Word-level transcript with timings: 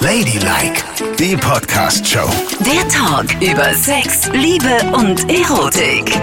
Ladylike, 0.00 0.82
die 1.18 1.36
Podcast-Show. 1.36 2.28
Der 2.60 2.88
Talk 2.88 3.26
über 3.42 3.74
Sex, 3.74 4.30
Liebe 4.32 4.80
und 4.94 5.30
Erotik. 5.30 6.18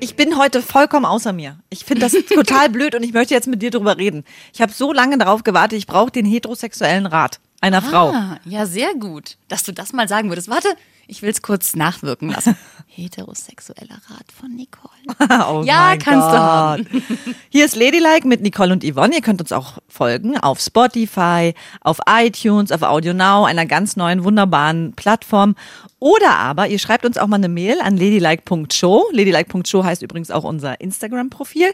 Ich 0.00 0.14
bin 0.16 0.36
heute 0.38 0.62
vollkommen 0.62 1.06
außer 1.06 1.32
mir. 1.32 1.58
Ich 1.70 1.84
finde 1.84 2.02
das 2.02 2.12
total 2.34 2.68
blöd 2.68 2.94
und 2.94 3.02
ich 3.02 3.12
möchte 3.12 3.34
jetzt 3.34 3.48
mit 3.48 3.62
dir 3.62 3.70
drüber 3.70 3.96
reden. 3.96 4.24
Ich 4.52 4.60
habe 4.60 4.72
so 4.72 4.92
lange 4.92 5.18
darauf 5.18 5.42
gewartet, 5.42 5.78
ich 5.78 5.86
brauche 5.86 6.10
den 6.10 6.26
heterosexuellen 6.26 7.06
Rat 7.06 7.40
einer 7.60 7.82
Frau. 7.82 8.10
Ah, 8.10 8.38
ja, 8.44 8.66
sehr 8.66 8.94
gut, 8.94 9.36
dass 9.48 9.62
du 9.64 9.72
das 9.72 9.92
mal 9.92 10.08
sagen 10.08 10.28
würdest. 10.28 10.48
Warte, 10.48 10.68
ich 11.10 11.22
will 11.22 11.30
es 11.30 11.42
kurz 11.42 11.74
nachwirken 11.74 12.30
lassen. 12.30 12.56
Heterosexueller 12.86 14.00
Rat 14.08 14.32
von 14.38 14.54
Nicole. 14.54 14.90
Oh 15.48 15.62
Ja, 15.64 15.96
kannst 15.96 16.28
du 16.28 16.38
haben. 16.38 16.86
Hier 17.50 17.64
ist 17.64 17.74
Ladylike 17.76 18.26
mit 18.26 18.42
Nicole 18.42 18.72
und 18.72 18.84
Yvonne. 18.84 19.14
Ihr 19.14 19.20
könnt 19.22 19.40
uns 19.40 19.52
auch 19.52 19.78
folgen 19.88 20.38
auf 20.38 20.60
Spotify, 20.60 21.54
auf 21.80 21.98
iTunes, 22.08 22.70
auf 22.72 22.82
Audio 22.82 23.12
Now, 23.12 23.44
einer 23.44 23.66
ganz 23.66 23.96
neuen, 23.96 24.24
wunderbaren 24.24 24.92
Plattform. 24.94 25.56
Oder 25.98 26.36
aber 26.36 26.68
ihr 26.68 26.78
schreibt 26.78 27.04
uns 27.04 27.18
auch 27.18 27.26
mal 27.26 27.36
eine 27.36 27.48
Mail 27.48 27.80
an 27.80 27.96
ladylike.show. 27.96 29.08
Ladylike.show 29.12 29.84
heißt 29.84 30.02
übrigens 30.02 30.30
auch 30.30 30.44
unser 30.44 30.80
Instagram-Profil. 30.80 31.70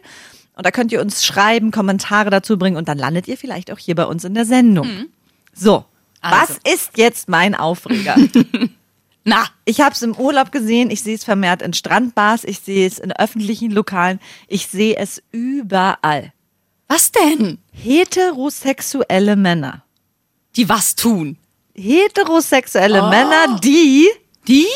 Und 0.57 0.65
da 0.65 0.71
könnt 0.71 0.93
ihr 0.93 1.01
uns 1.03 1.25
schreiben, 1.25 1.71
Kommentare 1.71 2.31
dazu 2.31 2.57
bringen 2.59 2.77
und 2.77 2.89
dann 2.89 2.97
landet 2.99 3.29
ihr 3.29 3.37
vielleicht 3.37 3.71
auch 3.71 3.79
hier 3.79 3.95
bei 3.95 4.05
uns 4.07 4.25
in 4.25 4.33
der 4.35 4.47
Sendung. 4.47 5.07
So, 5.53 5.85
Also. 6.23 6.37
was 6.41 6.73
ist 6.73 6.97
jetzt 6.97 7.29
mein 7.29 7.55
Aufreger? 7.55 8.17
Na, 9.29 9.49
Ich 9.65 9.81
habe 9.81 9.93
es 9.93 10.03
im 10.03 10.15
Urlaub 10.17 10.53
gesehen, 10.53 10.89
ich 10.91 11.03
sehe 11.03 11.17
es 11.17 11.25
vermehrt 11.25 11.61
in 11.61 11.73
Strandbars, 11.75 12.45
ich 12.45 12.61
sehe 12.61 12.87
es 12.87 13.01
in 13.01 13.11
öffentlichen 13.11 13.73
Lokalen, 13.73 14.21
ich 14.47 14.69
sehe 14.69 14.97
es 14.97 15.21
überall. 15.33 16.33
was 16.87 17.11
denn? 17.11 17.59
Heterosexuelle 17.73 19.35
Männer. 19.35 19.85
Die 20.55 20.69
was 20.69 20.95
tun? 20.95 21.37
Heterosexuelle 21.75 23.03
Oh. 23.03 23.09
Männer, 23.11 23.59
die 23.61 24.09
Die? 24.47 24.67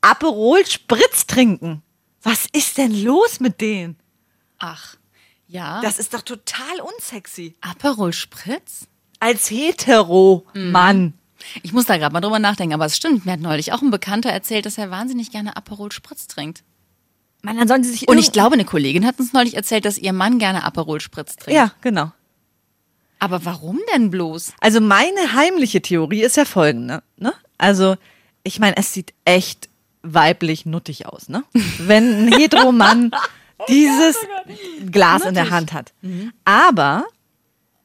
Aperol 0.00 0.66
Spritz 0.66 1.26
trinken. 1.28 1.82
Was 2.22 2.46
ist 2.52 2.76
denn 2.78 3.04
los 3.04 3.38
mit 3.38 3.60
denen? 3.60 3.96
Ach, 4.58 4.96
ja. 5.46 5.80
Das 5.82 6.00
ist 6.00 6.12
doch 6.14 6.22
total 6.22 6.80
unsexy. 6.80 7.54
Aperol 7.60 8.12
Spritz? 8.12 8.88
Als 9.20 9.48
Hetero-Mann. 9.50 11.14
Ich 11.62 11.72
muss 11.72 11.86
da 11.86 11.96
gerade 11.96 12.12
mal 12.12 12.20
drüber 12.20 12.38
nachdenken, 12.38 12.74
aber 12.74 12.86
es 12.86 12.96
stimmt. 12.96 13.26
Mir 13.26 13.32
hat 13.32 13.40
neulich 13.40 13.72
auch 13.72 13.82
ein 13.82 13.90
Bekannter 13.90 14.30
erzählt, 14.30 14.66
dass 14.66 14.78
er 14.78 14.90
wahnsinnig 14.90 15.30
gerne 15.30 15.56
Aperol 15.56 15.92
Spritz 15.92 16.26
trinkt. 16.26 16.62
Man, 17.42 17.58
dann 17.58 17.68
sollen 17.68 17.84
sie 17.84 17.90
sich 17.90 18.08
Und 18.08 18.18
ich 18.18 18.32
glaube, 18.32 18.54
eine 18.54 18.64
Kollegin 18.64 19.06
hat 19.06 19.18
uns 19.20 19.32
neulich 19.32 19.54
erzählt, 19.54 19.84
dass 19.84 19.98
ihr 19.98 20.12
Mann 20.12 20.38
gerne 20.38 20.64
Aperol 20.64 21.00
Spritz 21.00 21.36
trinkt. 21.36 21.56
Ja, 21.56 21.72
genau. 21.82 22.10
Aber 23.18 23.44
warum 23.44 23.78
denn 23.94 24.10
bloß? 24.10 24.54
Also 24.60 24.80
meine 24.80 25.34
heimliche 25.34 25.82
Theorie 25.82 26.22
ist 26.22 26.36
ja 26.36 26.44
folgende. 26.44 27.02
Ne? 27.16 27.32
Also 27.58 27.96
ich 28.42 28.58
meine, 28.60 28.76
es 28.76 28.92
sieht 28.92 29.14
echt 29.24 29.68
weiblich 30.02 30.66
nuttig 30.66 31.06
aus, 31.06 31.28
ne? 31.28 31.44
Wenn 31.78 32.26
ein 32.26 32.32
Heteromann 32.32 33.10
dieses 33.68 34.16
Glas 34.90 35.24
in 35.24 35.34
der 35.34 35.50
Hand 35.50 35.72
hat. 35.72 35.92
Aber 36.44 37.04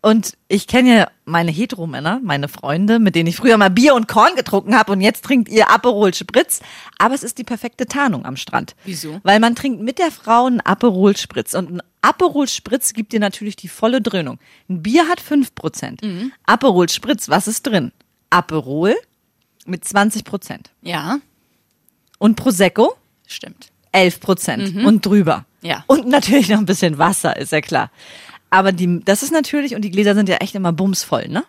und 0.02 0.38
ich 0.48 0.68
kenne 0.68 0.98
ja 0.98 1.08
meine 1.26 1.52
Heteromänner, 1.52 2.22
meine 2.24 2.48
Freunde, 2.48 3.00
mit 3.00 3.16
denen 3.16 3.28
ich 3.28 3.36
früher 3.36 3.58
mal 3.58 3.70
Bier 3.70 3.96
und 3.96 4.08
Korn 4.08 4.36
getrunken 4.36 4.74
habe 4.78 4.94
und 4.94 5.02
jetzt 5.02 5.26
trinkt 5.26 5.50
ihr 5.50 5.70
Aperol 5.70 6.14
Spritz. 6.14 6.62
Aber 6.98 7.14
es 7.14 7.24
ist 7.24 7.38
die 7.38 7.44
perfekte 7.44 7.86
Tarnung 7.86 8.26
am 8.26 8.38
Strand. 8.38 8.76
Wieso? 8.86 9.20
Weil 9.24 9.40
man 9.42 9.56
trinkt 9.56 9.82
mit 9.82 10.00
der 10.00 10.12
Frau 10.12 10.46
einen 10.46 10.62
Aperol 10.62 11.18
Spritz. 11.18 11.54
Und 11.54 11.72
ein 11.72 11.82
Aperol 12.02 12.48
Spritz 12.48 12.94
gibt 12.94 13.12
dir 13.12 13.20
natürlich 13.20 13.58
die 13.58 13.68
volle 13.68 14.02
Dröhnung. 14.02 14.40
Ein 14.70 14.82
Bier 14.84 15.08
hat 15.10 15.22
5%. 15.22 16.06
Mhm. 16.06 16.32
Aperol 16.46 16.88
Spritz, 16.88 17.28
was 17.28 17.48
ist 17.50 17.64
drin? 17.68 17.92
Aperol 18.30 18.96
mit 19.66 19.84
20%. 19.84 20.68
Ja, 20.82 21.20
Und 22.20 22.36
Prosecco 22.36 22.96
stimmt. 23.28 23.70
11% 23.94 24.86
und 24.86 25.06
drüber. 25.06 25.46
Mhm. 25.62 25.68
Ja. 25.68 25.84
Und 25.88 26.08
natürlich 26.08 26.50
noch 26.50 26.60
ein 26.60 26.66
bisschen 26.66 26.98
Wasser, 26.98 27.36
ist 27.36 27.52
ja 27.52 27.60
klar. 27.62 27.92
Aber 28.50 28.72
die, 28.72 29.00
das 29.06 29.24
ist 29.24 29.32
natürlich, 29.32 29.76
und 29.76 29.82
die 29.84 29.92
Gläser 29.92 30.16
sind 30.16 30.30
ja 30.30 30.38
echt 30.38 30.56
immer 30.56 30.72
bumsvoll, 30.74 31.28
ne? 31.28 31.44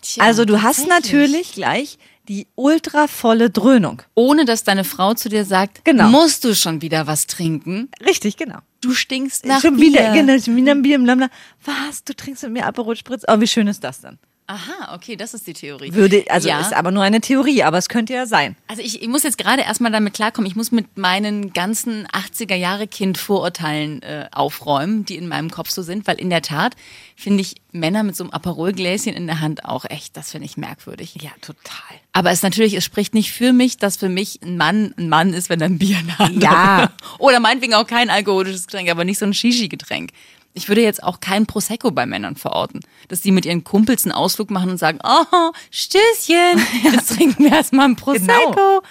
Tja, 0.00 0.24
Also 0.24 0.44
du 0.44 0.62
hast 0.62 0.88
natürlich 0.88 1.52
gleich 1.52 1.98
die 2.28 2.46
ultra 2.54 3.08
volle 3.08 3.50
Dröhnung. 3.50 4.02
Ohne 4.14 4.44
dass 4.44 4.64
deine 4.64 4.84
Frau 4.84 5.14
zu 5.14 5.28
dir 5.28 5.44
sagt, 5.44 5.84
Genau. 5.84 6.08
musst 6.08 6.44
du 6.44 6.54
schon 6.54 6.80
wieder 6.80 7.06
was 7.06 7.26
trinken? 7.26 7.88
Richtig, 8.04 8.36
genau. 8.36 8.58
Du 8.80 8.94
stinkst 8.94 9.44
nach 9.46 9.60
schon 9.60 9.76
Bier. 9.76 9.88
wieder, 9.92 10.12
genau, 10.12 10.38
schon 10.38 10.56
wieder 10.56 10.72
ein 10.72 10.82
Bier 10.82 10.96
im 10.96 11.04
Lammler. 11.04 11.30
Was? 11.64 12.02
Du 12.04 12.14
trinkst 12.14 12.42
mit 12.44 12.52
mir 12.52 12.66
Aperol 12.66 12.96
Spritz? 12.96 13.24
Oh, 13.28 13.38
wie 13.40 13.46
schön 13.46 13.66
ist 13.68 13.84
das 13.84 14.00
dann? 14.00 14.18
Aha, 14.52 14.94
okay, 14.94 15.16
das 15.16 15.32
ist 15.32 15.46
die 15.46 15.54
Theorie. 15.54 15.94
Würde, 15.94 16.24
also 16.28 16.46
ja. 16.46 16.60
ist 16.60 16.74
aber 16.74 16.90
nur 16.90 17.02
eine 17.02 17.22
Theorie, 17.22 17.62
aber 17.62 17.78
es 17.78 17.88
könnte 17.88 18.12
ja 18.12 18.26
sein. 18.26 18.54
Also 18.68 18.82
ich, 18.82 19.00
ich 19.00 19.08
muss 19.08 19.22
jetzt 19.22 19.38
gerade 19.38 19.62
erstmal 19.62 19.90
damit 19.90 20.12
klarkommen, 20.12 20.46
ich 20.46 20.56
muss 20.56 20.70
mit 20.72 20.98
meinen 20.98 21.54
ganzen 21.54 22.06
80er 22.08 22.54
Jahre 22.54 22.86
Kind 22.86 23.16
Vorurteilen 23.16 24.02
äh, 24.02 24.28
aufräumen, 24.30 25.06
die 25.06 25.16
in 25.16 25.26
meinem 25.26 25.50
Kopf 25.50 25.70
so 25.70 25.80
sind, 25.80 26.06
weil 26.06 26.20
in 26.20 26.28
der 26.28 26.42
Tat 26.42 26.76
finde 27.16 27.40
ich 27.40 27.54
Männer 27.72 28.02
mit 28.02 28.14
so 28.14 28.24
einem 28.24 28.30
Aperolgläschen 28.32 29.14
in 29.14 29.26
der 29.26 29.40
Hand 29.40 29.64
auch 29.64 29.86
echt, 29.88 30.18
das 30.18 30.32
finde 30.32 30.44
ich 30.44 30.58
merkwürdig. 30.58 31.14
Ja, 31.22 31.30
total. 31.40 31.96
Aber 32.12 32.30
es 32.30 32.42
natürlich, 32.42 32.74
es 32.74 32.84
spricht 32.84 33.14
nicht 33.14 33.32
für 33.32 33.54
mich, 33.54 33.78
dass 33.78 33.96
für 33.96 34.10
mich 34.10 34.38
ein 34.42 34.58
Mann 34.58 34.92
ein 34.98 35.08
Mann 35.08 35.32
ist, 35.32 35.48
wenn 35.48 35.62
er 35.62 35.68
ein 35.68 35.78
Bier 35.78 35.98
in 35.98 36.06
der 36.08 36.18
Hand 36.18 36.42
Ja. 36.42 36.82
hat. 36.82 36.92
Oder 37.18 37.40
meinetwegen 37.40 37.72
auch 37.72 37.86
kein 37.86 38.10
alkoholisches 38.10 38.66
Getränk, 38.66 38.90
aber 38.90 39.04
nicht 39.04 39.18
so 39.18 39.24
ein 39.24 39.32
Shishi-Getränk. 39.32 40.10
Ich 40.54 40.68
würde 40.68 40.82
jetzt 40.82 41.02
auch 41.02 41.20
kein 41.20 41.46
Prosecco 41.46 41.90
bei 41.90 42.04
Männern 42.04 42.36
verorten, 42.36 42.80
dass 43.08 43.20
die 43.22 43.32
mit 43.32 43.46
ihren 43.46 43.64
Kumpels 43.64 44.04
einen 44.04 44.12
Ausflug 44.12 44.50
machen 44.50 44.70
und 44.70 44.78
sagen, 44.78 44.98
oh, 45.02 45.50
Stößchen, 45.70 46.62
jetzt 46.92 47.16
trinken 47.16 47.44
wir 47.44 47.52
erstmal 47.52 47.88
ein 47.88 47.96
Prosecco. 47.96 48.50
Genau. 48.50 48.82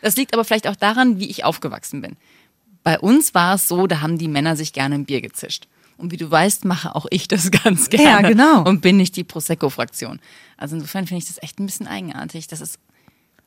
Das 0.00 0.16
liegt 0.16 0.32
aber 0.32 0.44
vielleicht 0.44 0.66
auch 0.66 0.76
daran, 0.76 1.18
wie 1.18 1.28
ich 1.28 1.44
aufgewachsen 1.44 2.00
bin. 2.00 2.16
Bei 2.82 2.98
uns 2.98 3.34
war 3.34 3.56
es 3.56 3.68
so, 3.68 3.86
da 3.86 4.00
haben 4.00 4.16
die 4.16 4.28
Männer 4.28 4.56
sich 4.56 4.72
gerne 4.72 4.94
ein 4.94 5.04
Bier 5.04 5.20
gezischt. 5.20 5.68
Und 5.98 6.12
wie 6.12 6.16
du 6.16 6.30
weißt, 6.30 6.64
mache 6.64 6.94
auch 6.94 7.06
ich 7.10 7.28
das 7.28 7.50
ganz 7.64 7.90
gerne. 7.90 8.28
genau. 8.28 8.62
Und 8.62 8.80
bin 8.80 8.96
nicht 8.96 9.16
die 9.16 9.24
Prosecco-Fraktion. 9.24 10.20
Also 10.56 10.76
insofern 10.76 11.06
finde 11.06 11.22
ich 11.22 11.28
das 11.28 11.42
echt 11.42 11.60
ein 11.60 11.66
bisschen 11.66 11.86
eigenartig. 11.86 12.46
Das 12.46 12.62
ist, 12.62 12.78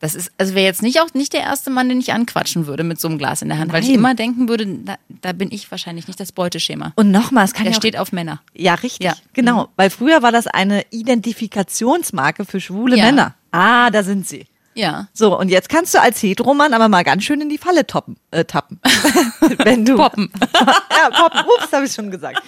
das 0.03 0.15
ist, 0.15 0.33
also 0.37 0.53
wäre 0.53 0.65
jetzt 0.65 0.81
nicht 0.81 0.99
auch 0.99 1.13
nicht 1.13 1.31
der 1.31 1.39
erste 1.39 1.69
Mann, 1.69 1.87
den 1.87 1.97
ich 1.97 2.11
anquatschen 2.11 2.67
würde 2.67 2.83
mit 2.83 2.99
so 2.99 3.07
einem 3.07 3.17
Glas 3.17 3.41
in 3.41 3.47
der 3.47 3.57
Hand, 3.57 3.71
weil 3.71 3.83
ich 3.83 3.87
Nein. 3.87 3.99
immer 3.99 4.15
denken 4.15 4.49
würde, 4.49 4.65
da, 4.65 4.97
da 5.21 5.31
bin 5.31 5.49
ich 5.49 5.71
wahrscheinlich 5.71 6.07
nicht 6.07 6.19
das 6.19 6.33
Beuteschema. 6.33 6.91
Und 6.97 7.09
nochmal, 7.09 7.45
es 7.45 7.53
kann 7.53 7.63
Der 7.63 7.71
ja 7.71 7.77
auch, 7.77 7.81
steht 7.81 7.97
auf 7.97 8.11
Männer. 8.11 8.41
Ja, 8.53 8.73
richtig. 8.73 9.05
Ja. 9.05 9.15
Genau. 9.31 9.69
Weil 9.77 9.89
früher 9.89 10.21
war 10.21 10.33
das 10.33 10.45
eine 10.45 10.83
Identifikationsmarke 10.89 12.43
für 12.43 12.59
schwule 12.59 12.97
Ja. 12.97 13.05
Männer. 13.05 13.35
Ah, 13.51 13.91
da 13.91 14.03
sind 14.03 14.27
sie. 14.27 14.45
Ja. 14.73 15.07
So, 15.13 15.39
und 15.39 15.47
jetzt 15.47 15.69
kannst 15.69 15.93
du 15.93 16.01
als 16.01 16.21
Heteromann 16.21 16.73
aber 16.73 16.89
mal 16.89 17.05
ganz 17.05 17.23
schön 17.23 17.39
in 17.39 17.47
die 17.47 17.57
Falle 17.57 17.87
toppen, 17.87 18.17
äh, 18.31 18.43
tappen. 18.43 18.81
Wenn 19.63 19.85
du. 19.85 19.95
Poppen. 19.95 20.29
ja, 20.41 21.11
poppen. 21.17 21.45
Ups, 21.45 21.71
habe 21.71 21.85
ich 21.85 21.93
schon 21.93 22.11
gesagt. 22.11 22.43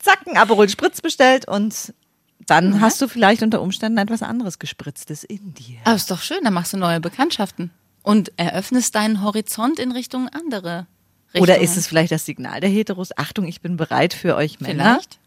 Zack, 0.00 0.26
ein 0.26 0.36
Aperol 0.36 0.68
Spritz 0.68 1.00
bestellt 1.00 1.48
und 1.48 1.94
dann 2.46 2.80
hast 2.80 3.00
du 3.00 3.08
vielleicht 3.08 3.42
unter 3.42 3.60
Umständen 3.62 3.98
etwas 3.98 4.22
anderes 4.22 4.58
Gespritztes 4.58 5.24
in 5.24 5.54
dir. 5.54 5.78
Aber 5.84 5.96
ist 5.96 6.10
doch 6.10 6.22
schön, 6.22 6.38
dann 6.44 6.54
machst 6.54 6.72
du 6.72 6.76
neue 6.76 7.00
Bekanntschaften 7.00 7.70
und 8.02 8.32
eröffnest 8.36 8.94
deinen 8.94 9.22
Horizont 9.22 9.78
in 9.78 9.92
Richtung 9.92 10.28
andere. 10.28 10.86
Richtungen. 11.28 11.42
Oder 11.42 11.60
ist 11.60 11.76
es 11.76 11.86
vielleicht 11.86 12.12
das 12.12 12.24
Signal 12.26 12.60
der 12.60 12.70
Heteros? 12.70 13.16
Achtung, 13.16 13.46
ich 13.46 13.60
bin 13.60 13.76
bereit 13.76 14.14
für 14.14 14.36
euch 14.36 14.60
Männer. 14.60 14.84
vielleicht? 14.94 15.18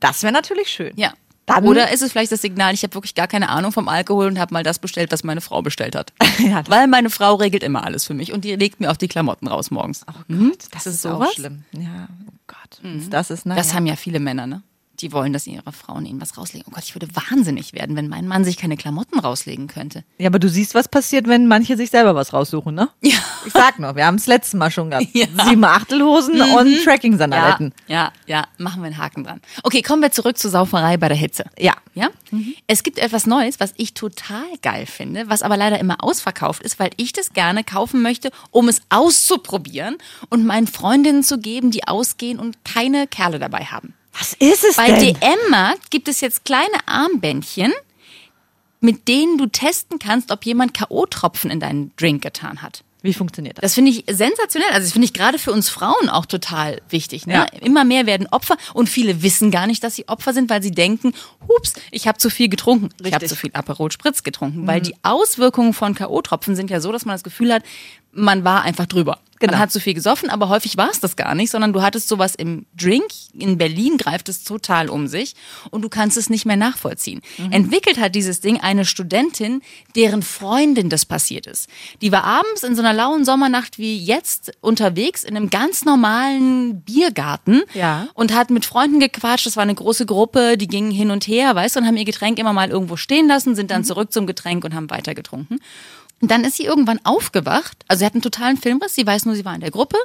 Das 0.00 0.22
wäre 0.22 0.32
natürlich 0.32 0.68
schön. 0.68 0.92
Ja. 0.96 1.12
Dann- 1.46 1.64
Oder 1.66 1.92
ist 1.92 2.00
es 2.02 2.10
vielleicht 2.12 2.32
das 2.32 2.40
Signal, 2.40 2.72
ich 2.72 2.82
habe 2.84 2.94
wirklich 2.94 3.14
gar 3.14 3.26
keine 3.28 3.50
Ahnung 3.50 3.70
vom 3.70 3.86
Alkohol 3.88 4.26
und 4.28 4.38
habe 4.38 4.54
mal 4.54 4.62
das 4.62 4.78
bestellt, 4.78 5.12
was 5.12 5.24
meine 5.24 5.42
Frau 5.42 5.60
bestellt 5.62 5.94
hat. 5.94 6.12
Ja, 6.38 6.62
das- 6.62 6.70
Weil 6.70 6.86
meine 6.88 7.10
Frau 7.10 7.34
regelt 7.34 7.62
immer 7.62 7.84
alles 7.84 8.04
für 8.06 8.14
mich 8.14 8.32
und 8.32 8.44
die 8.44 8.56
legt 8.56 8.80
mir 8.80 8.90
auch 8.90 8.96
die 8.96 9.08
Klamotten 9.08 9.46
raus 9.46 9.70
morgens. 9.70 10.04
Mhm. 10.28 10.52
Das, 10.72 10.86
ist 10.86 10.94
ist 10.94 11.06
auch 11.06 11.18
sowas? 11.18 11.34
schlimm. 11.34 11.64
Ja, 11.72 12.08
oh 12.28 12.32
Gott. 12.46 12.80
Das 13.10 13.30
ist 13.30 13.44
naja. 13.46 13.58
Das 13.60 13.74
haben 13.74 13.86
ja 13.86 13.96
viele 13.96 14.20
Männer, 14.20 14.46
ne? 14.46 14.62
Die 15.00 15.12
wollen, 15.12 15.32
dass 15.32 15.46
ihre 15.46 15.72
Frauen 15.72 16.06
ihnen 16.06 16.20
was 16.20 16.36
rauslegen. 16.36 16.66
Oh 16.68 16.74
Gott, 16.74 16.84
ich 16.84 16.94
würde 16.94 17.08
wahnsinnig 17.14 17.72
werden, 17.72 17.96
wenn 17.96 18.08
mein 18.08 18.26
Mann 18.26 18.44
sich 18.44 18.56
keine 18.56 18.76
Klamotten 18.76 19.18
rauslegen 19.18 19.66
könnte. 19.66 20.04
Ja, 20.18 20.28
aber 20.28 20.38
du 20.38 20.48
siehst, 20.48 20.74
was 20.74 20.88
passiert, 20.88 21.26
wenn 21.26 21.46
manche 21.46 21.76
sich 21.76 21.90
selber 21.90 22.14
was 22.14 22.32
raussuchen, 22.32 22.74
ne? 22.74 22.88
Ja. 23.02 23.18
Ich 23.46 23.52
sag 23.52 23.78
nur, 23.78 23.96
wir 23.96 24.06
haben 24.06 24.14
es 24.16 24.26
letztes 24.26 24.54
Mal 24.54 24.70
schon 24.70 24.90
gehabt. 24.90 25.06
Ja. 25.14 25.26
Sieben 25.46 25.64
Achtelhosen 25.64 26.40
und 26.40 26.82
Tracking-Sandaletten. 26.84 27.72
Ja, 27.86 28.12
ja, 28.26 28.46
machen 28.58 28.82
wir 28.82 28.86
einen 28.86 28.98
Haken 28.98 29.24
dran. 29.24 29.40
Okay, 29.62 29.80
kommen 29.80 30.02
wir 30.02 30.10
zurück 30.10 30.38
zur 30.38 30.50
Sauferei 30.50 30.96
bei 30.96 31.08
der 31.08 31.16
Hitze. 31.16 31.44
Ja. 31.58 31.74
Ja? 31.94 32.08
Es 32.66 32.82
gibt 32.82 32.98
etwas 32.98 33.26
Neues, 33.26 33.60
was 33.60 33.72
ich 33.76 33.94
total 33.94 34.44
geil 34.62 34.86
finde, 34.86 35.28
was 35.28 35.42
aber 35.42 35.56
leider 35.56 35.78
immer 35.78 36.02
ausverkauft 36.02 36.62
ist, 36.62 36.78
weil 36.80 36.90
ich 36.96 37.12
das 37.12 37.32
gerne 37.32 37.62
kaufen 37.62 38.02
möchte, 38.02 38.30
um 38.50 38.68
es 38.68 38.82
auszuprobieren 38.90 39.98
und 40.30 40.44
meinen 40.44 40.66
Freundinnen 40.66 41.22
zu 41.22 41.38
geben, 41.38 41.70
die 41.70 41.86
ausgehen 41.86 42.40
und 42.40 42.64
keine 42.64 43.06
Kerle 43.06 43.38
dabei 43.38 43.66
haben. 43.66 43.94
Was 44.18 44.32
ist 44.34 44.64
es 44.64 44.76
Bei 44.76 44.90
denn? 44.90 45.14
DM-Markt 45.14 45.90
gibt 45.90 46.08
es 46.08 46.20
jetzt 46.20 46.44
kleine 46.44 46.86
Armbändchen, 46.86 47.72
mit 48.80 49.08
denen 49.08 49.38
du 49.38 49.46
testen 49.46 49.98
kannst, 49.98 50.30
ob 50.30 50.44
jemand 50.44 50.74
K.O.-Tropfen 50.74 51.50
in 51.50 51.60
deinen 51.60 51.92
Drink 51.96 52.22
getan 52.22 52.62
hat. 52.62 52.84
Wie 53.04 53.12
funktioniert 53.12 53.58
das? 53.58 53.62
Das 53.62 53.74
finde 53.74 53.90
ich 53.90 54.04
sensationell. 54.10 54.70
Also 54.70 54.86
das 54.86 54.92
finde 54.92 55.04
ich 55.04 55.12
gerade 55.12 55.38
für 55.38 55.52
uns 55.52 55.68
Frauen 55.68 56.08
auch 56.08 56.24
total 56.24 56.80
wichtig. 56.88 57.26
Ne? 57.26 57.34
Ja. 57.34 57.44
Immer 57.60 57.84
mehr 57.84 58.06
werden 58.06 58.26
Opfer 58.30 58.56
und 58.72 58.88
viele 58.88 59.22
wissen 59.22 59.50
gar 59.50 59.66
nicht, 59.66 59.84
dass 59.84 59.94
sie 59.94 60.08
Opfer 60.08 60.32
sind, 60.32 60.48
weil 60.48 60.62
sie 60.62 60.70
denken, 60.70 61.12
hups, 61.46 61.74
ich 61.90 62.08
habe 62.08 62.16
zu 62.16 62.30
viel 62.30 62.48
getrunken. 62.48 62.88
Ich 63.00 63.12
habe 63.12 63.16
Richtig. 63.16 63.28
zu 63.28 63.36
viel 63.36 63.50
Aperol 63.52 63.92
Spritz 63.92 64.22
getrunken. 64.22 64.66
Weil 64.66 64.80
die 64.80 64.94
Auswirkungen 65.02 65.74
von 65.74 65.94
K.O.-Tropfen 65.94 66.54
sind 66.54 66.70
ja 66.70 66.80
so, 66.80 66.92
dass 66.92 67.04
man 67.04 67.14
das 67.14 67.24
Gefühl 67.24 67.52
hat, 67.52 67.62
man 68.14 68.44
war 68.44 68.62
einfach 68.62 68.86
drüber. 68.86 69.18
Genau. 69.40 69.54
Man 69.54 69.60
hat 69.62 69.72
zu 69.72 69.80
viel 69.80 69.94
gesoffen, 69.94 70.30
aber 70.30 70.48
häufig 70.48 70.76
war 70.76 70.88
es 70.90 71.00
das 71.00 71.16
gar 71.16 71.34
nicht, 71.34 71.50
sondern 71.50 71.72
du 71.72 71.82
hattest 71.82 72.08
sowas 72.08 72.34
im 72.36 72.66
Drink. 72.76 73.04
In 73.36 73.58
Berlin 73.58 73.98
greift 73.98 74.28
es 74.28 74.44
total 74.44 74.88
um 74.88 75.06
sich 75.08 75.34
und 75.70 75.82
du 75.82 75.88
kannst 75.88 76.16
es 76.16 76.30
nicht 76.30 76.46
mehr 76.46 76.56
nachvollziehen. 76.56 77.20
Entwickelt 77.50 77.98
hat 77.98 78.14
dieses 78.14 78.40
Ding 78.40 78.60
eine 78.60 78.84
Studentin, 78.84 79.60
deren 79.96 80.22
Freundin 80.22 80.88
das 80.88 81.04
passiert 81.04 81.46
ist. 81.48 81.68
Die 82.00 82.12
war 82.12 82.22
abends 82.24 82.62
in 82.62 82.76
so 82.76 82.80
einer 82.80 82.92
lauen 82.94 83.24
Sommernacht 83.24 83.76
wie 83.76 83.98
jetzt 83.98 84.52
unterwegs 84.60 85.24
in 85.24 85.36
einem 85.36 85.50
ganz 85.50 85.84
normalen 85.84 86.80
Biergarten 86.82 87.62
Ja. 87.74 88.06
und 88.14 88.32
hat 88.34 88.50
mit 88.50 88.64
Freunden 88.64 89.00
gequatscht. 89.00 89.46
Das 89.46 89.56
war 89.56 89.64
eine 89.64 89.74
große 89.74 90.06
Gruppe, 90.06 90.56
die 90.56 90.68
gingen 90.68 90.92
hin 90.92 91.10
und 91.10 91.26
her, 91.26 91.54
weißt 91.54 91.74
du, 91.74 91.80
und 91.80 91.86
haben 91.86 91.96
ihr 91.96 92.04
Getränk 92.06 92.38
immer 92.38 92.52
mal 92.52 92.70
irgendwo 92.70 92.96
stehen 92.96 93.26
lassen, 93.26 93.56
sind 93.56 93.72
dann 93.72 93.84
zurück 93.84 94.12
zum 94.12 94.26
Getränk 94.26 94.64
und 94.64 94.74
haben 94.74 94.88
weiter 94.90 95.14
getrunken. 95.14 95.58
Und 96.24 96.30
dann 96.30 96.42
ist 96.44 96.56
sie 96.56 96.64
irgendwann 96.64 97.04
aufgewacht. 97.04 97.84
Also 97.86 97.98
sie 97.98 98.06
hat 98.06 98.14
einen 98.14 98.22
totalen 98.22 98.56
Filmriss. 98.56 98.94
Sie 98.94 99.06
weiß 99.06 99.26
nur, 99.26 99.34
sie 99.34 99.44
war 99.44 99.54
in 99.54 99.60
der 99.60 99.70
Gruppe. 99.70 99.98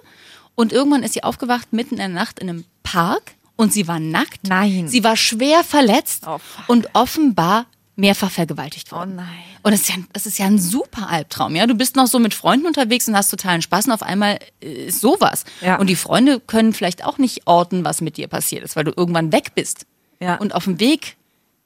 Und 0.54 0.74
irgendwann 0.74 1.02
ist 1.02 1.14
sie 1.14 1.24
aufgewacht 1.24 1.72
mitten 1.72 1.92
in 1.94 2.00
der 2.00 2.08
Nacht 2.10 2.40
in 2.40 2.50
einem 2.50 2.66
Park 2.84 3.36
und 3.56 3.72
sie 3.72 3.88
war 3.88 4.02
nackt. 4.02 4.46
Nein. 4.46 4.90
Sie 4.90 5.02
war 5.06 5.16
schwer 5.16 5.64
verletzt 5.64 6.26
Oh, 6.28 6.40
und 6.68 6.90
offenbar 6.92 7.68
mehrfach 7.96 8.32
vergewaltigt 8.32 8.92
worden. 8.92 9.12
Oh 9.14 9.22
nein. 9.22 9.44
Und 9.64 9.72
das 9.72 9.80
ist, 9.80 9.90
ja, 9.92 9.96
das 10.12 10.26
ist 10.26 10.40
ja 10.40 10.48
ein 10.48 10.60
super 10.60 11.08
Albtraum, 11.08 11.56
ja. 11.56 11.66
Du 11.68 11.76
bist 11.76 11.96
noch 11.96 12.08
so 12.08 12.20
mit 12.20 12.34
Freunden 12.34 12.68
unterwegs 12.68 13.08
und 13.08 13.16
hast 13.16 13.30
totalen 13.30 13.62
Spaß 13.62 13.86
und 13.86 13.94
auf 13.94 14.04
einmal 14.04 14.40
äh, 14.62 14.88
ist 14.88 15.00
sowas. 15.00 15.46
Ja. 15.62 15.78
Und 15.78 15.88
die 15.88 15.96
Freunde 15.96 16.42
können 16.42 16.74
vielleicht 16.74 17.06
auch 17.06 17.18
nicht 17.18 17.48
orten, 17.48 17.86
was 17.86 18.02
mit 18.02 18.18
dir 18.18 18.28
passiert 18.28 18.66
ist, 18.66 18.76
weil 18.76 18.84
du 18.84 18.92
irgendwann 18.94 19.32
weg 19.32 19.56
bist. 19.56 19.86
Ja. 20.20 20.36
Und 20.36 20.54
auf 20.54 20.66
dem 20.66 20.82
Weg 20.82 21.16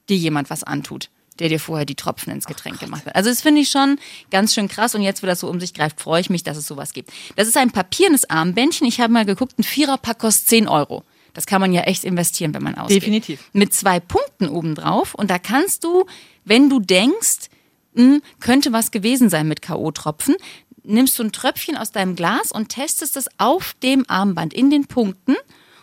dir 0.08 0.16
jemand 0.16 0.48
was 0.48 0.62
antut, 0.62 1.10
der 1.38 1.48
dir 1.48 1.60
vorher 1.60 1.84
die 1.84 1.94
Tropfen 1.94 2.32
ins 2.32 2.46
Getränk 2.46 2.78
gemacht 2.80 3.06
hat. 3.06 3.16
Also 3.16 3.30
das 3.30 3.42
finde 3.42 3.60
ich 3.60 3.70
schon 3.70 3.98
ganz 4.30 4.54
schön 4.54 4.68
krass. 4.68 4.94
Und 4.94 5.02
jetzt, 5.02 5.22
wo 5.22 5.26
das 5.26 5.40
so 5.40 5.48
um 5.48 5.60
sich 5.60 5.74
greift, 5.74 6.00
freue 6.00 6.20
ich 6.20 6.30
mich, 6.30 6.42
dass 6.42 6.56
es 6.56 6.66
sowas 6.66 6.92
gibt. 6.92 7.10
Das 7.36 7.48
ist 7.48 7.56
ein 7.56 7.70
papiernes 7.70 8.28
Armbändchen. 8.30 8.86
Ich 8.86 9.00
habe 9.00 9.12
mal 9.12 9.24
geguckt, 9.24 9.58
ein 9.58 9.64
Viererpack 9.64 10.18
kostet 10.18 10.48
10 10.48 10.68
Euro. 10.68 11.04
Das 11.32 11.46
kann 11.46 11.60
man 11.60 11.72
ja 11.72 11.82
echt 11.82 12.04
investieren, 12.04 12.54
wenn 12.54 12.62
man 12.62 12.76
ausgeht. 12.76 13.02
Definitiv. 13.02 13.50
Mit 13.52 13.74
zwei 13.74 13.98
Punkten 13.98 14.48
obendrauf. 14.48 15.14
Und 15.14 15.30
da 15.30 15.38
kannst 15.38 15.82
du, 15.82 16.06
wenn 16.44 16.70
du 16.70 16.78
denkst, 16.78 17.48
hm, 17.96 18.22
könnte 18.40 18.72
was 18.72 18.92
gewesen 18.92 19.28
sein 19.28 19.48
mit 19.48 19.60
K.O.-Tropfen, 19.60 20.36
nimmst 20.84 21.18
du 21.18 21.24
ein 21.24 21.32
Tröpfchen 21.32 21.76
aus 21.76 21.90
deinem 21.90 22.14
Glas 22.14 22.52
und 22.52 22.68
testest 22.68 23.16
es 23.16 23.26
auf 23.38 23.74
dem 23.82 24.04
Armband 24.08 24.54
in 24.54 24.70
den 24.70 24.86
Punkten. 24.86 25.34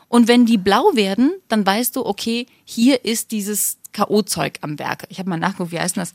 Und 0.07 0.27
wenn 0.27 0.45
die 0.45 0.57
blau 0.57 0.91
werden, 0.93 1.33
dann 1.47 1.65
weißt 1.65 1.95
du, 1.95 2.05
okay, 2.05 2.45
hier 2.65 3.05
ist 3.05 3.31
dieses 3.31 3.80
K.O.-Zeug 3.93 4.55
am 4.61 4.79
Werk. 4.79 5.05
Ich 5.09 5.19
habe 5.19 5.29
mal 5.29 5.37
nachgeguckt, 5.37 5.71
wie 5.71 5.79
heißt 5.79 5.95
denn 5.95 6.01
das? 6.01 6.13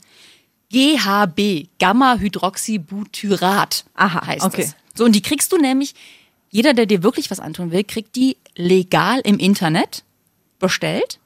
GHB, 0.71 1.69
Gamma-Hydroxybutyrat 1.79 3.85
Aha, 3.95 4.27
heißt 4.27 4.45
okay. 4.45 4.63
es. 4.63 4.75
So, 4.95 5.05
und 5.05 5.13
die 5.13 5.21
kriegst 5.21 5.51
du 5.51 5.57
nämlich, 5.57 5.95
jeder, 6.49 6.73
der 6.73 6.85
dir 6.85 7.03
wirklich 7.03 7.31
was 7.31 7.39
antun 7.39 7.71
will, 7.71 7.83
kriegt 7.83 8.15
die 8.15 8.37
legal 8.55 9.21
im 9.23 9.39
Internet 9.39 10.03
bestellt 10.59 11.19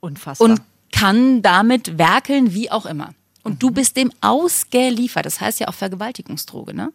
Unfassbar. 0.00 0.48
und 0.48 0.60
kann 0.92 1.42
damit 1.42 1.98
werkeln, 1.98 2.54
wie 2.54 2.70
auch 2.70 2.86
immer. 2.86 3.14
Und 3.42 3.62
du 3.62 3.70
bist 3.70 3.96
dem 3.96 4.10
ausgeliefert. 4.20 5.26
Das 5.26 5.40
heißt 5.40 5.60
ja 5.60 5.68
auch 5.68 5.74
Vergewaltigungsdroge, 5.74 6.74
ne? 6.74 6.92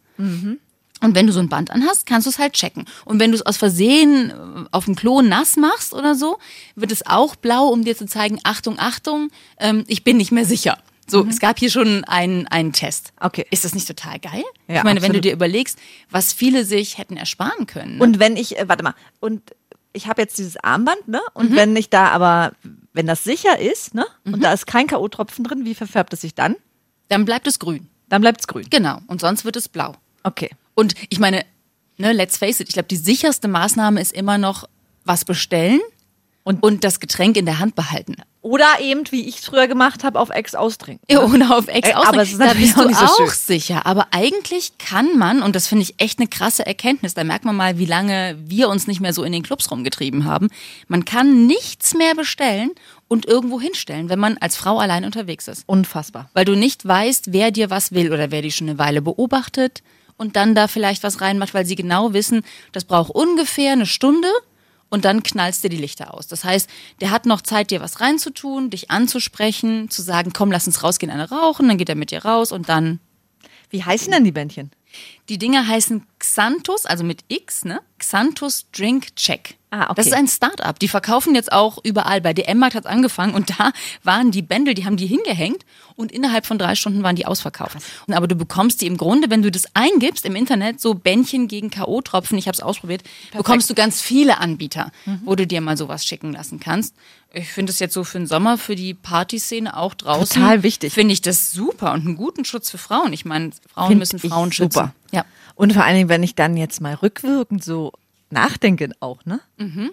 Und 1.01 1.15
wenn 1.15 1.27
du 1.27 1.33
so 1.33 1.39
ein 1.39 1.49
Band 1.49 1.71
anhast, 1.71 2.05
kannst 2.05 2.25
du 2.25 2.29
es 2.29 2.39
halt 2.39 2.53
checken. 2.53 2.85
Und 3.05 3.19
wenn 3.19 3.31
du 3.31 3.35
es 3.35 3.45
aus 3.45 3.57
Versehen 3.57 4.31
äh, 4.31 4.33
auf 4.71 4.85
dem 4.85 4.95
Klo 4.95 5.21
nass 5.21 5.57
machst 5.57 5.93
oder 5.93 6.15
so, 6.15 6.39
wird 6.75 6.91
es 6.91 7.05
auch 7.05 7.35
blau, 7.35 7.67
um 7.67 7.83
dir 7.83 7.95
zu 7.95 8.05
zeigen, 8.05 8.39
Achtung, 8.43 8.77
Achtung, 8.79 9.29
ähm, 9.59 9.85
ich 9.87 10.03
bin 10.03 10.17
nicht 10.17 10.31
mehr 10.31 10.45
sicher. 10.45 10.77
So, 11.07 11.25
es 11.25 11.39
gab 11.39 11.57
hier 11.57 11.71
schon 11.71 12.03
einen, 12.03 12.45
einen 12.47 12.71
Test. 12.71 13.13
Okay. 13.19 13.45
Ist 13.49 13.65
das 13.65 13.73
nicht 13.73 13.87
total 13.87 14.19
geil? 14.19 14.43
Ja, 14.67 14.77
ich 14.77 14.83
meine, 14.83 15.01
wenn 15.01 15.11
du 15.11 15.17
absolut. 15.17 15.25
dir 15.25 15.33
überlegst, 15.33 15.79
was 16.11 16.33
viele 16.33 16.65
sich 16.65 16.99
hätten 16.99 17.17
ersparen 17.17 17.65
können. 17.65 17.97
Ne? 17.97 18.03
Und 18.03 18.19
wenn 18.19 18.37
ich, 18.37 18.59
äh, 18.59 18.69
warte 18.69 18.83
mal, 18.83 18.93
und 19.19 19.41
ich 19.91 20.05
habe 20.05 20.21
jetzt 20.21 20.37
dieses 20.37 20.57
Armband, 20.57 21.07
ne? 21.07 21.19
Mhm. 21.33 21.41
Und 21.41 21.55
wenn 21.55 21.75
ich 21.75 21.89
da 21.89 22.09
aber, 22.09 22.51
wenn 22.93 23.07
das 23.07 23.23
sicher 23.23 23.57
ist, 23.57 23.95
ne? 23.95 24.05
Und 24.23 24.43
da 24.43 24.53
ist 24.53 24.67
kein 24.67 24.85
K.O.-Tropfen 24.85 25.43
drin, 25.43 25.65
wie 25.65 25.73
verfärbt 25.73 26.13
es 26.13 26.21
sich 26.21 26.35
dann? 26.35 26.55
dann 27.09 27.25
bleibt 27.25 27.47
es 27.47 27.59
grün. 27.59 27.89
Dann 28.07 28.21
bleibt 28.21 28.39
es 28.39 28.47
grün. 28.47 28.65
Genau. 28.69 28.99
Und 29.07 29.19
sonst 29.19 29.43
wird 29.43 29.55
es 29.55 29.67
blau. 29.67 29.95
Okay. 30.23 30.49
Und 30.79 30.93
ich 31.09 31.19
meine, 31.19 31.43
ne, 31.97 32.13
let's 32.13 32.37
face 32.37 32.61
it, 32.61 32.69
ich 32.69 32.73
glaube, 32.73 32.87
die 32.87 32.95
sicherste 32.95 33.49
Maßnahme 33.49 33.99
ist 33.99 34.13
immer 34.13 34.37
noch 34.37 34.63
was 35.03 35.25
bestellen 35.25 35.81
und, 36.43 36.63
und 36.63 36.85
das 36.85 37.01
Getränk 37.01 37.35
in 37.35 37.45
der 37.45 37.59
Hand 37.59 37.75
behalten. 37.75 38.15
Oder 38.41 38.79
eben, 38.79 39.03
wie 39.11 39.27
ich 39.27 39.39
es 39.39 39.45
früher 39.45 39.67
gemacht 39.67 40.05
habe, 40.05 40.17
auf 40.17 40.29
Ex 40.29 40.55
austrinken. 40.55 41.03
Ja, 41.11 41.21
Oder 41.25 41.57
auf 41.57 41.67
Ex 41.67 41.89
Ey, 41.89 41.93
aber 41.93 42.21
ausdrücken. 42.21 42.21
es 42.21 42.31
ist 42.31 42.39
da 42.39 42.53
bist 42.53 42.77
auch 42.77 42.83
du 42.83 42.93
so 42.93 43.05
auch 43.05 43.17
schön. 43.17 43.57
sicher. 43.57 43.85
Aber 43.85 44.07
eigentlich 44.11 44.77
kann 44.77 45.17
man, 45.17 45.41
und 45.41 45.53
das 45.53 45.67
finde 45.67 45.83
ich 45.83 45.95
echt 45.97 46.19
eine 46.19 46.29
krasse 46.29 46.65
Erkenntnis, 46.65 47.13
da 47.13 47.25
merkt 47.25 47.43
man 47.43 47.57
mal, 47.57 47.77
wie 47.77 47.85
lange 47.85 48.37
wir 48.45 48.69
uns 48.69 48.87
nicht 48.87 49.01
mehr 49.01 49.11
so 49.11 49.25
in 49.25 49.33
den 49.33 49.43
Clubs 49.43 49.69
rumgetrieben 49.69 50.23
haben. 50.23 50.47
Man 50.87 51.03
kann 51.03 51.45
nichts 51.45 51.93
mehr 51.93 52.15
bestellen 52.15 52.71
und 53.09 53.25
irgendwo 53.25 53.59
hinstellen, 53.59 54.07
wenn 54.07 54.19
man 54.19 54.37
als 54.37 54.55
Frau 54.55 54.79
allein 54.79 55.03
unterwegs 55.03 55.49
ist. 55.49 55.63
Unfassbar. 55.65 56.29
Weil 56.33 56.45
du 56.45 56.55
nicht 56.55 56.87
weißt, 56.87 57.33
wer 57.33 57.51
dir 57.51 57.69
was 57.69 57.91
will 57.91 58.13
oder 58.13 58.31
wer 58.31 58.43
dich 58.43 58.55
schon 58.55 58.69
eine 58.69 58.79
Weile 58.79 59.01
beobachtet 59.01 59.83
und 60.19 60.35
dann 60.35 60.53
da 60.53 60.67
vielleicht 60.67 61.01
was 61.01 61.21
reinmacht, 61.21 61.55
weil 61.55 61.65
sie 61.65 61.75
genau 61.75 62.13
wissen, 62.13 62.43
das 62.73 62.83
braucht 62.83 63.09
ungefähr 63.09 63.71
eine 63.71 63.85
Stunde 63.85 64.27
und 64.89 65.05
dann 65.05 65.23
knallst 65.23 65.63
dir 65.63 65.69
die 65.69 65.77
Lichter 65.77 66.13
aus. 66.13 66.27
Das 66.27 66.43
heißt, 66.43 66.69
der 66.99 67.11
hat 67.11 67.25
noch 67.25 67.41
Zeit, 67.41 67.71
dir 67.71 67.79
was 67.79 68.01
reinzutun, 68.01 68.69
dich 68.69 68.91
anzusprechen, 68.91 69.89
zu 69.89 70.01
sagen, 70.01 70.31
komm, 70.33 70.51
lass 70.51 70.67
uns 70.67 70.83
rausgehen, 70.83 71.11
eine 71.11 71.29
rauchen, 71.29 71.67
dann 71.67 71.77
geht 71.77 71.89
er 71.89 71.95
mit 71.95 72.11
dir 72.11 72.23
raus 72.25 72.51
und 72.51 72.69
dann. 72.69 72.99
Wie 73.71 73.83
heißen 73.83 74.11
denn 74.11 74.23
die 74.23 74.31
Bändchen? 74.31 74.71
Die 75.29 75.37
Dinger 75.37 75.67
heißen 75.67 76.03
Xanthus, 76.17 76.85
also 76.85 77.03
mit 77.03 77.21
X, 77.27 77.63
ne? 77.63 77.81
Xanthus 77.99 78.65
Drink 78.71 79.15
Check. 79.15 79.55
Ah, 79.71 79.83
okay. 79.83 79.93
Das 79.97 80.07
ist 80.07 80.13
ein 80.13 80.27
Start-up. 80.27 80.79
Die 80.79 80.87
verkaufen 80.87 81.35
jetzt 81.35 81.51
auch 81.51 81.77
überall. 81.83 82.21
Bei 82.21 82.33
DM-Markt 82.33 82.73
hat 82.73 82.87
angefangen 82.87 83.35
und 83.35 83.51
da 83.59 83.71
waren 84.03 84.31
die 84.31 84.41
Bändel, 84.41 84.73
die 84.73 84.85
haben 84.85 84.97
die 84.97 85.05
hingehängt 85.05 85.63
und 85.95 86.11
innerhalb 86.11 86.47
von 86.47 86.57
drei 86.57 86.73
Stunden 86.73 87.03
waren 87.03 87.15
die 87.15 87.27
ausverkauft. 87.27 87.77
Und 88.07 88.15
Aber 88.15 88.27
du 88.27 88.33
bekommst 88.35 88.81
die 88.81 88.87
im 88.87 88.97
Grunde, 88.97 89.29
wenn 89.29 89.43
du 89.43 89.51
das 89.51 89.65
eingibst 89.75 90.25
im 90.25 90.35
Internet, 90.35 90.81
so 90.81 90.95
Bändchen 90.95 91.47
gegen 91.47 91.69
K.O.-Tropfen, 91.69 92.35
ich 92.37 92.47
habe 92.47 92.55
es 92.55 92.61
ausprobiert, 92.63 93.03
bekommst 93.31 93.69
du 93.69 93.75
ganz 93.75 94.01
viele 94.01 94.39
Anbieter, 94.39 94.91
Mhm. 95.05 95.21
wo 95.25 95.35
du 95.35 95.45
dir 95.45 95.61
mal 95.61 95.77
sowas 95.77 96.03
schicken 96.05 96.33
lassen 96.33 96.59
kannst. 96.59 96.95
Ich 97.31 97.49
finde 97.49 97.71
es 97.71 97.77
jetzt 97.77 97.93
so 97.93 98.03
für 98.03 98.17
den 98.17 98.25
Sommer, 98.25 98.57
für 98.57 98.75
die 98.75 98.95
Partyszene 98.95 99.77
auch 99.77 99.93
draußen. 99.93 100.41
Total 100.41 100.63
wichtig. 100.63 100.91
Finde 100.93 101.13
ich 101.13 101.21
das 101.21 101.51
super 101.51 101.93
und 101.93 102.07
einen 102.07 102.15
guten 102.15 102.43
Schutz 102.43 102.71
für 102.71 102.79
Frauen. 102.79 103.13
Ich 103.13 103.23
meine, 103.23 103.51
Frauen 103.71 103.89
Find 103.89 103.99
müssen 103.99 104.17
Frauen 104.17 104.51
schützen. 104.51 104.71
super. 104.71 104.95
Ja. 105.11 105.25
Und 105.55 105.73
vor 105.73 105.83
allen 105.83 105.95
Dingen, 105.95 106.09
wenn 106.09 106.23
ich 106.23 106.35
dann 106.35 106.57
jetzt 106.57 106.81
mal 106.81 106.93
rückwirkend 106.93 107.63
so 107.63 107.91
nachdenke 108.29 108.89
auch, 108.99 109.25
ne? 109.25 109.39
Mhm. 109.57 109.91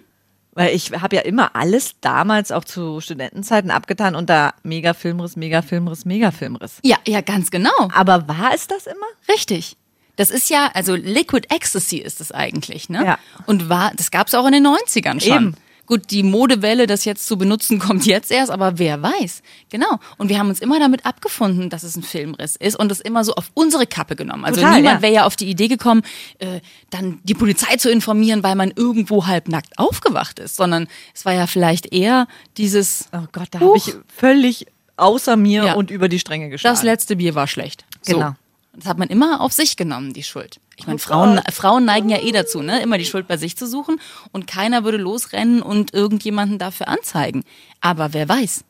Weil 0.53 0.73
ich 0.73 0.91
habe 0.91 1.15
ja 1.15 1.21
immer 1.21 1.55
alles 1.55 1.95
damals 2.01 2.51
auch 2.51 2.63
zu 2.63 2.99
Studentenzeiten 2.99 3.69
abgetan 3.69 4.15
unter 4.15 4.55
mega 4.63 4.95
Filmriss, 4.95 5.35
mega 5.35 5.61
Filmriss, 5.61 6.03
mega 6.03 6.31
Filmriss. 6.31 6.79
Ja, 6.83 6.97
ja, 7.07 7.21
ganz 7.21 7.51
genau. 7.51 7.69
Aber 7.93 8.27
war 8.27 8.53
es 8.55 8.65
das 8.65 8.87
immer? 8.87 9.05
Richtig. 9.29 9.77
Das 10.15 10.31
ist 10.31 10.49
ja, 10.49 10.71
also 10.73 10.95
Liquid 10.95 11.47
Ecstasy 11.53 11.97
ist 11.97 12.21
es 12.21 12.31
eigentlich, 12.31 12.89
ne? 12.89 13.05
Ja. 13.05 13.19
Und 13.45 13.69
war, 13.69 13.91
das 13.95 14.09
gab 14.09 14.27
es 14.27 14.33
auch 14.33 14.47
in 14.47 14.53
den 14.53 14.65
90ern 14.65 15.19
schon. 15.21 15.35
Eben. 15.35 15.55
Gut, 15.87 16.11
die 16.11 16.21
Modewelle, 16.21 16.85
das 16.85 17.05
jetzt 17.05 17.25
zu 17.25 17.37
benutzen, 17.37 17.79
kommt 17.87 18.05
jetzt 18.05 18.29
erst, 18.29 18.51
aber 18.51 18.77
wer 18.77 19.01
weiß. 19.01 19.41
Genau. 19.69 19.99
Und 20.17 20.29
wir 20.29 20.37
haben 20.37 20.49
uns 20.49 20.59
immer 20.59 20.79
damit 20.79 21.05
abgefunden, 21.05 21.69
dass 21.69 21.81
es 21.83 21.95
ein 21.95 22.03
Filmriss 22.03 22.55
ist 22.55 22.75
und 22.77 22.91
es 22.91 22.99
immer 22.99 23.23
so 23.23 23.33
auf 23.33 23.49
unsere 23.55 23.87
Kappe 23.87 24.15
genommen. 24.15 24.45
Also 24.45 24.61
Total, 24.61 24.75
niemand 24.77 24.97
ja. 24.97 25.01
wäre 25.01 25.13
ja 25.13 25.25
auf 25.25 25.35
die 25.35 25.49
Idee 25.49 25.67
gekommen, 25.69 26.03
äh, 26.39 26.59
dann 26.89 27.19
die 27.23 27.33
Polizei 27.33 27.77
zu 27.77 27.89
informieren, 27.89 28.43
weil 28.43 28.55
man 28.55 28.71
irgendwo 28.75 29.25
halbnackt 29.25 29.79
aufgewacht 29.79 30.39
ist, 30.39 30.57
sondern 30.57 30.87
es 31.15 31.25
war 31.25 31.33
ja 31.33 31.47
vielleicht 31.47 31.91
eher 31.93 32.27
dieses, 32.57 33.09
Oh 33.13 33.25
Gott, 33.31 33.47
da 33.51 33.59
habe 33.61 33.77
ich 33.77 33.93
völlig 34.13 34.67
außer 34.97 35.37
mir 35.37 35.63
Ja. 35.63 35.73
und 35.73 35.89
über 35.89 36.09
die 36.09 36.19
Stränge 36.19 36.49
geschlagen. 36.49 36.75
das 36.75 36.83
letzte 36.83 37.15
Bier 37.15 37.33
war 37.35 37.47
schlecht. 37.47 37.85
So. 38.01 38.33
Das 38.77 38.85
hat 38.85 38.99
man 38.99 39.07
immer 39.09 39.41
auf 39.41 39.51
sich 39.53 39.75
genommen, 39.75 40.13
die 40.13 40.21
Schuld. 40.23 40.59
Ich 40.77 40.85
meine, 40.85 40.97
Oh 40.97 40.99
Frauen, 40.99 41.41
Frauen 41.51 41.83
neigen 41.85 42.09
ja 42.09 42.21
eh 42.21 42.31
dazu, 42.31 42.61
ne? 42.61 42.79
immer 42.83 42.99
die 42.99 43.05
Schuld 43.05 43.27
bei 43.27 43.35
sich 43.35 43.57
zu 43.57 43.67
suchen 43.67 43.99
und 44.31 44.45
keiner 44.45 44.83
würde 44.83 44.97
losrennen 44.99 45.63
und 45.63 45.95
irgendjemanden 45.95 46.59
dafür 46.59 46.87
anzeigen. 46.87 47.43
Aber 47.81 48.13
wer 48.13 48.29
weiß. 48.29 48.63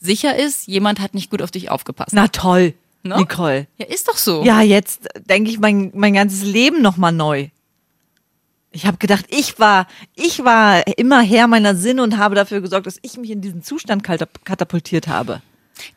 Sicher 0.00 0.36
ist, 0.36 0.68
jemand 0.68 1.00
hat 1.00 1.12
nicht 1.14 1.28
gut 1.28 1.42
auf 1.42 1.50
dich 1.50 1.70
aufgepasst. 1.70 2.12
Na 2.12 2.28
toll, 2.28 2.74
Ne? 3.02 3.16
Nicole. 3.16 3.66
Ja, 3.78 3.86
ist 3.86 4.08
doch 4.08 4.16
so. 4.16 4.44
Ja, 4.44 4.60
jetzt 4.60 5.08
denke 5.28 5.50
ich 5.50 5.58
mein, 5.60 5.90
mein 5.94 6.14
ganzes 6.14 6.42
Leben 6.42 6.82
nochmal 6.82 7.12
neu. 7.12 7.48
Ich 8.70 8.86
habe 8.86 8.98
gedacht, 8.98 9.24
ich 9.28 9.58
war, 9.58 9.86
ich 10.14 10.44
war 10.44 10.86
immer 10.98 11.20
Herr 11.22 11.46
meiner 11.48 11.74
Sinne 11.74 12.02
und 12.02 12.18
habe 12.18 12.34
dafür 12.34 12.60
gesorgt, 12.60 12.86
dass 12.86 12.98
ich 13.02 13.16
mich 13.16 13.30
in 13.30 13.40
diesen 13.40 13.62
Zustand 13.62 14.04
katap- 14.06 14.44
katapultiert 14.44 15.08
habe. 15.08 15.42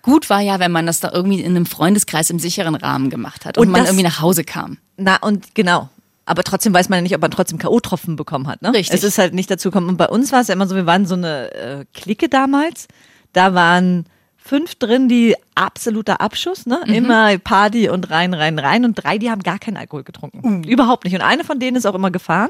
Gut 0.01 0.29
war 0.29 0.41
ja, 0.41 0.59
wenn 0.59 0.71
man 0.71 0.85
das 0.85 0.99
da 0.99 1.11
irgendwie 1.11 1.39
in 1.41 1.55
einem 1.55 1.65
Freundeskreis 1.65 2.29
im 2.29 2.39
sicheren 2.39 2.75
Rahmen 2.75 3.09
gemacht 3.09 3.45
hat 3.45 3.57
und, 3.57 3.65
Und 3.67 3.71
man 3.71 3.81
das- 3.81 3.89
irgendwie 3.89 4.03
nach 4.05 4.21
Hause 4.21 4.43
kam. 4.43 4.77
Na, 4.97 5.17
und 5.17 5.55
genau. 5.55 5.89
Aber 6.25 6.43
trotzdem 6.43 6.73
weiß 6.73 6.87
man 6.89 6.97
ja 6.97 7.01
nicht, 7.03 7.15
ob 7.15 7.21
man 7.21 7.31
trotzdem 7.31 7.57
K.O.-Tropfen 7.57 8.15
bekommen 8.15 8.47
hat. 8.47 8.61
Ne? 8.61 8.73
Richtig. 8.73 8.95
Es 8.95 9.03
ist 9.03 9.17
halt 9.17 9.33
nicht 9.33 9.49
dazu 9.49 9.69
gekommen. 9.69 9.89
Und 9.89 9.97
bei 9.97 10.07
uns 10.07 10.31
war 10.31 10.41
es 10.41 10.47
ja 10.47 10.53
immer 10.53 10.67
so, 10.67 10.75
wir 10.75 10.85
waren 10.85 11.05
so 11.05 11.15
eine 11.15 11.51
äh, 11.53 11.85
Clique 11.93 12.29
damals. 12.29 12.87
Da 13.33 13.53
waren 13.53 14.05
fünf 14.37 14.75
drin, 14.75 15.09
die 15.09 15.35
absoluter 15.55 16.21
Abschuss, 16.21 16.65
ne? 16.65 16.79
Mhm. 16.85 16.93
Immer 16.93 17.37
Party 17.39 17.89
und 17.89 18.09
rein, 18.11 18.33
rein, 18.33 18.59
rein. 18.59 18.85
Und 18.85 18.95
drei, 18.95 19.17
die 19.17 19.29
haben 19.31 19.41
gar 19.43 19.59
keinen 19.59 19.77
Alkohol 19.77 20.03
getrunken. 20.03 20.63
Überhaupt 20.63 21.03
nicht. 21.05 21.15
Und 21.15 21.21
eine 21.21 21.43
von 21.43 21.59
denen 21.59 21.75
ist 21.77 21.85
auch 21.85 21.95
immer 21.95 22.11
gefahren. 22.11 22.49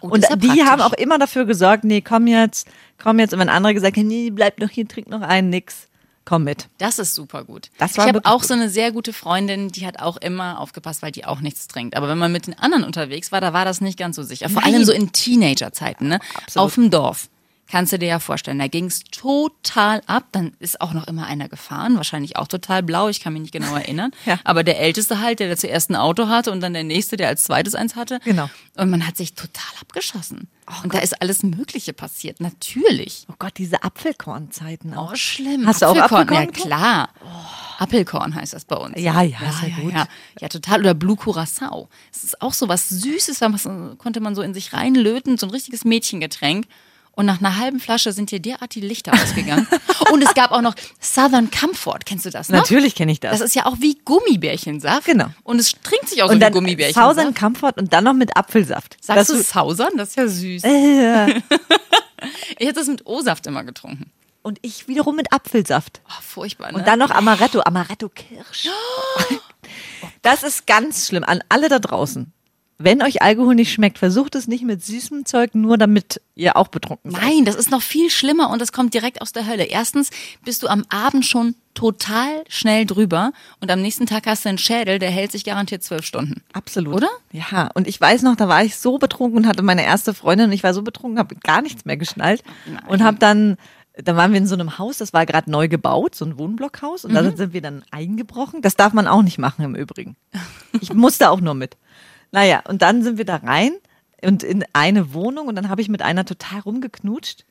Oh, 0.00 0.08
und 0.08 0.22
ja 0.28 0.34
die 0.34 0.46
praktisch. 0.48 0.66
haben 0.66 0.82
auch 0.82 0.92
immer 0.94 1.18
dafür 1.18 1.44
gesorgt, 1.44 1.84
nee, 1.84 2.00
komm 2.00 2.26
jetzt, 2.26 2.66
komm 3.00 3.18
jetzt. 3.20 3.32
Und 3.34 3.40
wenn 3.40 3.48
andere 3.48 3.72
gesagt 3.74 3.96
haben, 3.96 4.08
nee, 4.08 4.30
bleib 4.30 4.58
noch 4.58 4.68
hier, 4.70 4.88
trink 4.88 5.08
noch 5.08 5.20
einen, 5.22 5.48
nix, 5.50 5.86
komm 6.24 6.44
mit. 6.44 6.68
Das 6.78 6.98
ist 6.98 7.14
super 7.14 7.44
gut. 7.44 7.70
Das 7.78 7.96
war 7.96 8.06
ich 8.06 8.14
habe 8.14 8.24
auch 8.24 8.40
gut. 8.40 8.48
so 8.48 8.54
eine 8.54 8.68
sehr 8.68 8.92
gute 8.92 9.12
Freundin, 9.12 9.68
die 9.68 9.86
hat 9.86 9.98
auch 10.00 10.16
immer 10.16 10.60
aufgepasst, 10.60 11.02
weil 11.02 11.12
die 11.12 11.24
auch 11.24 11.40
nichts 11.40 11.68
trinkt. 11.68 11.96
Aber 11.96 12.08
wenn 12.08 12.18
man 12.18 12.32
mit 12.32 12.46
den 12.46 12.58
anderen 12.58 12.84
unterwegs 12.84 13.32
war, 13.32 13.40
da 13.40 13.52
war 13.52 13.64
das 13.64 13.80
nicht 13.80 13.98
ganz 13.98 14.16
so 14.16 14.22
sicher. 14.22 14.48
Vor 14.48 14.62
Nein. 14.62 14.74
allem 14.74 14.84
so 14.84 14.92
in 14.92 15.12
Teenagerzeiten, 15.12 16.08
ne? 16.08 16.20
Absolut. 16.34 16.66
Auf 16.66 16.74
dem 16.74 16.90
Dorf. 16.90 17.28
Kannst 17.72 17.90
du 17.90 17.98
dir 17.98 18.08
ja 18.08 18.18
vorstellen, 18.18 18.58
da 18.58 18.68
ging's 18.68 19.02
total 19.04 20.02
ab. 20.06 20.24
Dann 20.32 20.52
ist 20.58 20.82
auch 20.82 20.92
noch 20.92 21.06
immer 21.06 21.24
einer 21.26 21.48
gefahren, 21.48 21.96
wahrscheinlich 21.96 22.36
auch 22.36 22.46
total 22.46 22.82
blau, 22.82 23.08
ich 23.08 23.20
kann 23.20 23.32
mich 23.32 23.40
nicht 23.40 23.52
genau 23.52 23.74
erinnern. 23.74 24.10
Ja. 24.26 24.38
Aber 24.44 24.62
der 24.62 24.78
Älteste 24.78 25.20
halt, 25.20 25.40
der, 25.40 25.48
der 25.48 25.56
zuerst 25.56 25.90
ein 25.90 25.96
Auto 25.96 26.28
hatte 26.28 26.52
und 26.52 26.60
dann 26.60 26.74
der 26.74 26.84
Nächste, 26.84 27.16
der 27.16 27.28
als 27.28 27.42
zweites 27.44 27.74
eins 27.74 27.96
hatte. 27.96 28.20
Genau. 28.24 28.48
Und 28.76 28.90
man 28.90 29.04
hat 29.06 29.16
sich 29.16 29.34
total 29.34 29.72
abgeschossen. 29.80 30.48
und 30.84 30.94
da 30.94 30.98
ist 30.98 31.20
alles 31.20 31.42
Mögliche 31.42 31.92
passiert, 31.92 32.40
natürlich. 32.40 33.26
Oh 33.28 33.34
Gott, 33.38 33.54
diese 33.56 33.82
Apfelkornzeiten 33.82 34.94
auch. 34.94 35.12
Oh, 35.12 35.16
schlimm. 35.16 35.66
Hast 35.66 35.82
du 35.82 35.86
auch 35.86 35.96
Apfelkorn? 35.96 36.48
Apfelkorn 36.48 36.70
Ja, 36.70 36.76
klar. 36.76 37.08
Appelkorn 37.78 38.34
heißt 38.34 38.52
das 38.52 38.64
bei 38.66 38.76
uns. 38.76 39.00
Ja, 39.00 39.22
ja, 39.22 39.38
ist 39.48 39.62
ja 39.62 39.68
ja, 39.68 39.76
gut. 39.80 39.92
Ja. 39.92 40.06
ja, 40.40 40.48
total. 40.48 40.80
Oder 40.80 40.94
Blue 40.94 41.16
Curacao. 41.16 41.88
Es 42.12 42.22
ist 42.22 42.42
auch 42.42 42.52
so 42.52 42.68
was 42.68 42.90
Süßes, 42.90 43.40
was 43.40 43.64
konnte 43.98 44.20
man 44.20 44.34
so 44.34 44.42
in 44.42 44.54
sich 44.54 44.72
reinlöten, 44.72 45.38
so 45.38 45.46
ein 45.46 45.50
richtiges 45.50 45.84
Mädchengetränk. 45.84 46.66
Und 47.14 47.26
nach 47.26 47.40
einer 47.40 47.58
halben 47.58 47.78
Flasche 47.78 48.12
sind 48.12 48.30
dir 48.30 48.40
derart 48.40 48.74
die 48.74 48.80
Lichter 48.80 49.12
ausgegangen. 49.12 49.66
Und 50.12 50.22
es 50.22 50.32
gab 50.34 50.50
auch 50.50 50.62
noch 50.62 50.74
Southern 51.00 51.50
Comfort. 51.50 52.00
Kennst 52.06 52.24
du 52.24 52.30
das 52.30 52.48
noch? 52.48 52.58
Natürlich 52.60 52.94
kenne 52.94 53.12
ich 53.12 53.20
das. 53.20 53.32
Das 53.32 53.40
ist 53.42 53.54
ja 53.54 53.66
auch 53.66 53.76
wie 53.80 53.98
Gummibärchensaft. 54.04 55.04
Genau. 55.04 55.26
Und 55.44 55.58
es 55.58 55.72
trinkt 55.82 56.08
sich 56.08 56.22
auch 56.22 56.28
so 56.28 56.32
und 56.32 56.38
wie 56.38 56.40
dann 56.40 56.52
Gummibärchensaft. 56.54 57.14
Southern 57.16 57.34
Comfort 57.34 57.74
und 57.76 57.92
dann 57.92 58.04
noch 58.04 58.14
mit 58.14 58.34
Apfelsaft. 58.36 58.96
Sagst 59.00 59.30
Dass 59.30 59.36
du 59.36 59.42
Sausern? 59.42 59.90
Das 59.96 60.10
ist 60.10 60.16
ja 60.16 60.26
süß. 60.28 60.64
Äh, 60.64 61.40
Ich 62.58 62.68
hätte 62.68 62.78
das 62.80 62.86
mit 62.86 63.04
O-Saft 63.04 63.46
immer 63.48 63.64
getrunken. 63.64 64.10
und 64.42 64.58
ich 64.62 64.86
wiederum 64.86 65.16
mit 65.16 65.32
Apfelsaft. 65.32 66.00
Oh, 66.08 66.22
furchtbar, 66.22 66.70
ne? 66.70 66.78
Und 66.78 66.86
dann 66.86 66.98
noch 67.00 67.10
Amaretto, 67.10 67.60
Amaretto 67.62 68.08
Kirsch. 68.08 68.68
Das 70.22 70.42
ist 70.44 70.66
ganz 70.66 71.08
schlimm. 71.08 71.24
An 71.24 71.42
alle 71.48 71.68
da 71.68 71.78
draußen. 71.80 72.32
Wenn 72.78 73.02
euch 73.02 73.22
Alkohol 73.22 73.54
nicht 73.54 73.72
schmeckt, 73.72 73.98
versucht 73.98 74.34
es 74.34 74.48
nicht 74.48 74.64
mit 74.64 74.84
süßem 74.84 75.24
Zeug, 75.24 75.54
nur 75.54 75.78
damit 75.78 76.20
ihr 76.34 76.56
auch 76.56 76.68
betrunken 76.68 77.12
seid. 77.12 77.22
Nein, 77.22 77.44
das 77.44 77.54
ist 77.54 77.70
noch 77.70 77.82
viel 77.82 78.10
schlimmer 78.10 78.50
und 78.50 78.60
das 78.60 78.72
kommt 78.72 78.94
direkt 78.94 79.22
aus 79.22 79.32
der 79.32 79.46
Hölle. 79.46 79.64
Erstens 79.64 80.10
bist 80.44 80.62
du 80.62 80.68
am 80.68 80.84
Abend 80.88 81.24
schon 81.24 81.54
total 81.74 82.44
schnell 82.48 82.84
drüber 82.84 83.32
und 83.60 83.70
am 83.70 83.80
nächsten 83.80 84.06
Tag 84.06 84.26
hast 84.26 84.44
du 84.44 84.48
einen 84.48 84.58
Schädel, 84.58 84.98
der 84.98 85.10
hält 85.10 85.32
sich 85.32 85.44
garantiert 85.44 85.82
zwölf 85.82 86.04
Stunden. 86.04 86.42
Absolut. 86.52 86.94
Oder? 86.94 87.08
Ja, 87.30 87.70
und 87.74 87.86
ich 87.86 88.00
weiß 88.00 88.22
noch, 88.22 88.36
da 88.36 88.48
war 88.48 88.64
ich 88.64 88.76
so 88.76 88.98
betrunken 88.98 89.38
und 89.38 89.46
hatte 89.46 89.62
meine 89.62 89.84
erste 89.84 90.12
Freundin 90.12 90.46
und 90.48 90.52
ich 90.52 90.62
war 90.62 90.74
so 90.74 90.82
betrunken, 90.82 91.18
habe 91.18 91.36
gar 91.36 91.62
nichts 91.62 91.84
mehr 91.84 91.96
geschnallt 91.96 92.42
und 92.88 93.02
habe 93.02 93.18
dann, 93.18 93.56
da 93.96 94.16
waren 94.16 94.32
wir 94.32 94.38
in 94.38 94.46
so 94.46 94.54
einem 94.54 94.78
Haus, 94.78 94.98
das 94.98 95.12
war 95.12 95.24
gerade 95.24 95.50
neu 95.50 95.68
gebaut, 95.68 96.14
so 96.14 96.24
ein 96.24 96.38
Wohnblockhaus 96.38 97.04
und 97.04 97.14
da 97.14 97.22
sind 97.36 97.52
wir 97.52 97.62
dann 97.62 97.84
eingebrochen. 97.90 98.60
Das 98.60 98.76
darf 98.76 98.92
man 98.92 99.06
auch 99.06 99.22
nicht 99.22 99.38
machen 99.38 99.64
im 99.64 99.74
Übrigen. 99.74 100.16
Ich 100.80 100.92
musste 100.92 101.30
auch 101.30 101.40
nur 101.40 101.54
mit. 101.54 101.76
Naja, 102.32 102.62
und 102.66 102.82
dann 102.82 103.02
sind 103.02 103.18
wir 103.18 103.24
da 103.24 103.36
rein 103.36 103.72
und 104.22 104.42
in 104.42 104.64
eine 104.72 105.14
Wohnung 105.14 105.48
und 105.48 105.54
dann 105.54 105.68
habe 105.68 105.80
ich 105.80 105.88
mit 105.88 106.02
einer 106.02 106.24
total 106.24 106.60
rumgeknutscht 106.60 107.44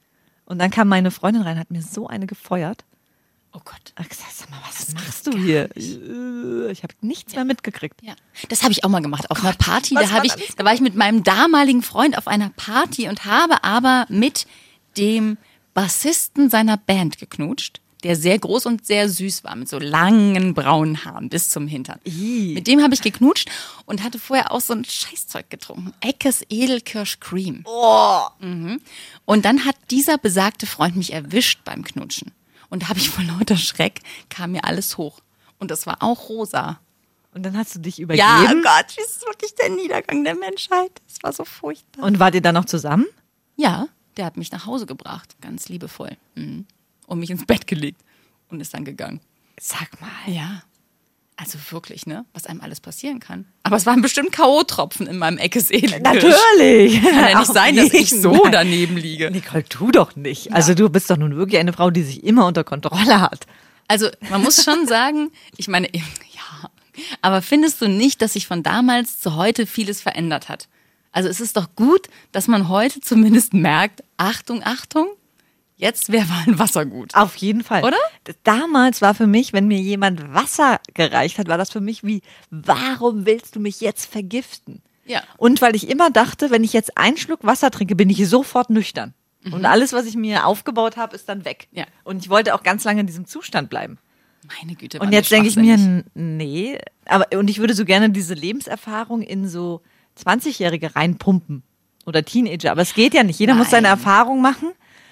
und 0.45 0.59
dann 0.59 0.71
kam 0.71 0.89
meine 0.89 1.11
Freundin 1.11 1.43
rein, 1.43 1.59
hat 1.59 1.71
mir 1.71 1.81
so 1.81 2.07
eine 2.07 2.27
gefeuert. 2.27 2.83
Oh 3.53 3.59
Gott. 3.63 3.93
Ich 3.99 4.17
sag 4.17 4.49
mal, 4.49 4.59
was 4.65 4.93
machst 4.93 5.27
du 5.27 5.37
hier? 5.37 5.69
Ich 5.75 6.83
habe 6.83 6.93
nichts 7.01 7.35
mehr 7.35 7.43
mitgekriegt. 7.43 8.01
Ja, 8.01 8.13
das 8.47 8.63
habe 8.63 8.71
ich 8.71 8.85
auch 8.85 8.89
mal 8.89 9.01
gemacht 9.01 9.29
auf 9.29 9.43
einer 9.43 9.53
Party. 9.53 9.93
Da 9.93 10.23
ich, 10.23 10.55
da 10.55 10.63
war 10.63 10.73
ich 10.73 10.79
mit 10.79 10.95
meinem 10.95 11.23
damaligen 11.23 11.81
Freund 11.83 12.17
auf 12.17 12.27
einer 12.27 12.49
Party 12.49 13.09
und 13.09 13.25
habe 13.25 13.63
aber 13.63 14.05
mit 14.07 14.47
dem 14.97 15.37
Bassisten 15.73 16.49
seiner 16.49 16.77
Band 16.77 17.17
geknutscht, 17.17 17.80
der 18.03 18.15
sehr 18.15 18.39
groß 18.39 18.65
und 18.65 18.85
sehr 18.85 19.09
süß 19.09 19.43
war, 19.43 19.55
mit 19.55 19.69
so 19.69 19.79
langen 19.79 20.53
braunen 20.53 21.05
Haaren 21.05 21.29
bis 21.29 21.49
zum 21.49 21.67
Hintern. 21.67 21.99
Ih. 22.03 22.53
Mit 22.53 22.67
dem 22.67 22.81
habe 22.81 22.93
ich 22.93 23.01
geknutscht 23.01 23.49
und 23.85 24.03
hatte 24.03 24.19
vorher 24.19 24.51
auch 24.51 24.61
so 24.61 24.73
ein 24.73 24.85
Scheißzeug 24.85 25.49
getrunken. 25.49 25.93
Eckes 26.01 26.43
Edelkirsch 26.49 27.19
Cream. 27.19 27.63
Oh. 27.65 28.21
Mhm. 28.39 28.81
Und 29.25 29.45
dann 29.45 29.65
hat 29.65 29.75
dieser 29.89 30.17
besagte 30.17 30.65
Freund 30.65 30.95
mich 30.95 31.13
erwischt 31.13 31.59
beim 31.63 31.83
Knutschen. 31.83 32.31
Und 32.69 32.83
da 32.83 32.89
habe 32.89 32.99
ich 32.99 33.09
vor 33.09 33.23
lauter 33.23 33.57
Schreck, 33.57 33.99
kam 34.29 34.53
mir 34.53 34.63
alles 34.63 34.97
hoch. 34.97 35.19
Und 35.59 35.71
das 35.71 35.85
war 35.85 35.97
auch 36.01 36.29
rosa. 36.29 36.79
Und 37.33 37.43
dann 37.43 37.55
hast 37.55 37.75
du 37.75 37.79
dich 37.79 37.99
übergeben. 37.99 38.27
Ja, 38.27 38.51
oh 38.51 38.61
Gott, 38.61 38.97
das 38.97 39.05
ist 39.05 39.25
wirklich 39.25 39.55
der 39.55 39.69
Niedergang 39.69 40.23
der 40.23 40.35
Menschheit. 40.35 40.91
Das 41.07 41.23
war 41.23 41.33
so 41.33 41.45
furchtbar. 41.45 42.05
Und 42.05 42.19
wart 42.19 42.35
ihr 42.35 42.41
dann 42.41 42.55
noch 42.55 42.65
zusammen? 42.65 43.05
Ja, 43.55 43.87
der 44.17 44.25
hat 44.25 44.37
mich 44.37 44.51
nach 44.51 44.65
Hause 44.65 44.85
gebracht, 44.85 45.35
ganz 45.39 45.69
liebevoll. 45.69 46.17
Mhm. 46.35 46.65
Und 47.11 47.19
mich 47.19 47.29
ins 47.29 47.45
Bett 47.45 47.67
gelegt 47.67 48.01
und 48.47 48.61
ist 48.61 48.73
dann 48.73 48.85
gegangen. 48.85 49.19
Sag 49.59 49.99
mal. 49.99 50.09
Ja. 50.33 50.63
Also 51.35 51.59
wirklich, 51.71 52.05
ne? 52.05 52.25
Was 52.33 52.45
einem 52.45 52.61
alles 52.61 52.79
passieren 52.79 53.19
kann. 53.19 53.45
Aber 53.63 53.75
es 53.75 53.85
waren 53.85 54.01
bestimmt 54.01 54.31
K.O.-Tropfen 54.31 55.07
in 55.07 55.17
meinem 55.17 55.37
Eckes 55.37 55.71
Edelkirsch. 55.71 56.01
Natürlich. 56.03 57.01
Kann 57.01 57.15
ja 57.15 57.39
nicht 57.39 57.51
sein, 57.51 57.75
dass 57.75 57.93
ich 57.93 58.09
so 58.21 58.33
Fall. 58.33 58.51
daneben 58.51 58.95
liege. 58.95 59.29
Nicole, 59.29 59.65
tu 59.65 59.91
doch 59.91 60.15
nicht. 60.15 60.53
Also 60.53 60.73
du 60.73 60.87
bist 60.89 61.09
doch 61.09 61.17
nun 61.17 61.35
wirklich 61.35 61.59
eine 61.59 61.73
Frau, 61.73 61.89
die 61.89 62.03
sich 62.03 62.23
immer 62.23 62.45
unter 62.45 62.63
Kontrolle 62.63 63.19
hat. 63.19 63.45
Also 63.89 64.07
man 64.29 64.41
muss 64.41 64.63
schon 64.63 64.87
sagen, 64.87 65.31
ich 65.57 65.67
meine, 65.67 65.89
ja, 65.93 66.69
aber 67.21 67.41
findest 67.41 67.81
du 67.81 67.89
nicht, 67.89 68.21
dass 68.21 68.33
sich 68.33 68.47
von 68.47 68.63
damals 68.63 69.19
zu 69.19 69.35
heute 69.35 69.65
vieles 69.65 69.99
verändert 69.99 70.47
hat? 70.47 70.69
Also 71.11 71.27
es 71.27 71.41
ist 71.41 71.57
doch 71.57 71.75
gut, 71.75 72.07
dass 72.31 72.47
man 72.47 72.69
heute 72.69 73.01
zumindest 73.01 73.53
merkt, 73.53 74.01
Achtung, 74.15 74.61
Achtung, 74.63 75.09
jetzt 75.81 76.11
wäre 76.11 76.25
mal 76.27 76.43
ein 76.47 76.59
Wassergut. 76.59 77.13
Auf 77.15 77.35
jeden 77.35 77.63
Fall. 77.63 77.83
Oder? 77.83 77.97
Damals 78.43 79.01
war 79.01 79.13
für 79.13 79.27
mich, 79.27 79.51
wenn 79.51 79.67
mir 79.67 79.79
jemand 79.79 80.33
Wasser 80.33 80.79
gereicht 80.93 81.37
hat, 81.37 81.47
war 81.47 81.57
das 81.57 81.71
für 81.71 81.81
mich 81.81 82.03
wie, 82.03 82.21
warum 82.49 83.25
willst 83.25 83.55
du 83.55 83.59
mich 83.59 83.81
jetzt 83.81 84.05
vergiften? 84.05 84.81
Ja. 85.05 85.23
Und 85.37 85.61
weil 85.61 85.75
ich 85.75 85.89
immer 85.89 86.09
dachte, 86.11 86.51
wenn 86.51 86.63
ich 86.63 86.71
jetzt 86.71 86.97
einen 86.97 87.17
Schluck 87.17 87.43
Wasser 87.43 87.71
trinke, 87.71 87.95
bin 87.95 88.09
ich 88.09 88.29
sofort 88.29 88.69
nüchtern. 88.69 89.13
Und 89.51 89.65
alles, 89.65 89.91
was 89.91 90.05
ich 90.05 90.15
mir 90.15 90.45
aufgebaut 90.45 90.97
habe, 90.97 91.15
ist 91.15 91.27
dann 91.27 91.45
weg. 91.45 91.67
Mhm. 91.71 91.79
Ja. 91.79 91.85
Und 92.03 92.19
ich 92.19 92.29
wollte 92.29 92.53
auch 92.53 92.61
ganz 92.61 92.83
lange 92.83 93.01
in 93.01 93.07
diesem 93.07 93.25
Zustand 93.25 93.71
bleiben. 93.71 93.97
Meine 94.59 94.75
Güte. 94.75 94.99
Und 94.99 95.11
jetzt 95.11 95.31
denke 95.31 95.49
ich 95.49 95.55
mir, 95.55 96.03
nee, 96.13 96.77
aber 97.05 97.25
und 97.37 97.49
ich 97.49 97.59
würde 97.59 97.73
so 97.73 97.85
gerne 97.85 98.09
diese 98.11 98.33
Lebenserfahrung 98.33 99.21
in 99.21 99.47
so 99.47 99.81
20-Jährige 100.23 100.95
reinpumpen 100.95 101.63
oder 102.05 102.23
Teenager, 102.23 102.71
aber 102.71 102.81
es 102.81 102.93
geht 102.93 103.13
ja 103.13 103.23
nicht. 103.23 103.39
Jeder 103.39 103.55
muss 103.55 103.69
seine 103.69 103.87
Nein. 103.87 103.97
Erfahrung 103.97 104.41
machen. 104.41 104.71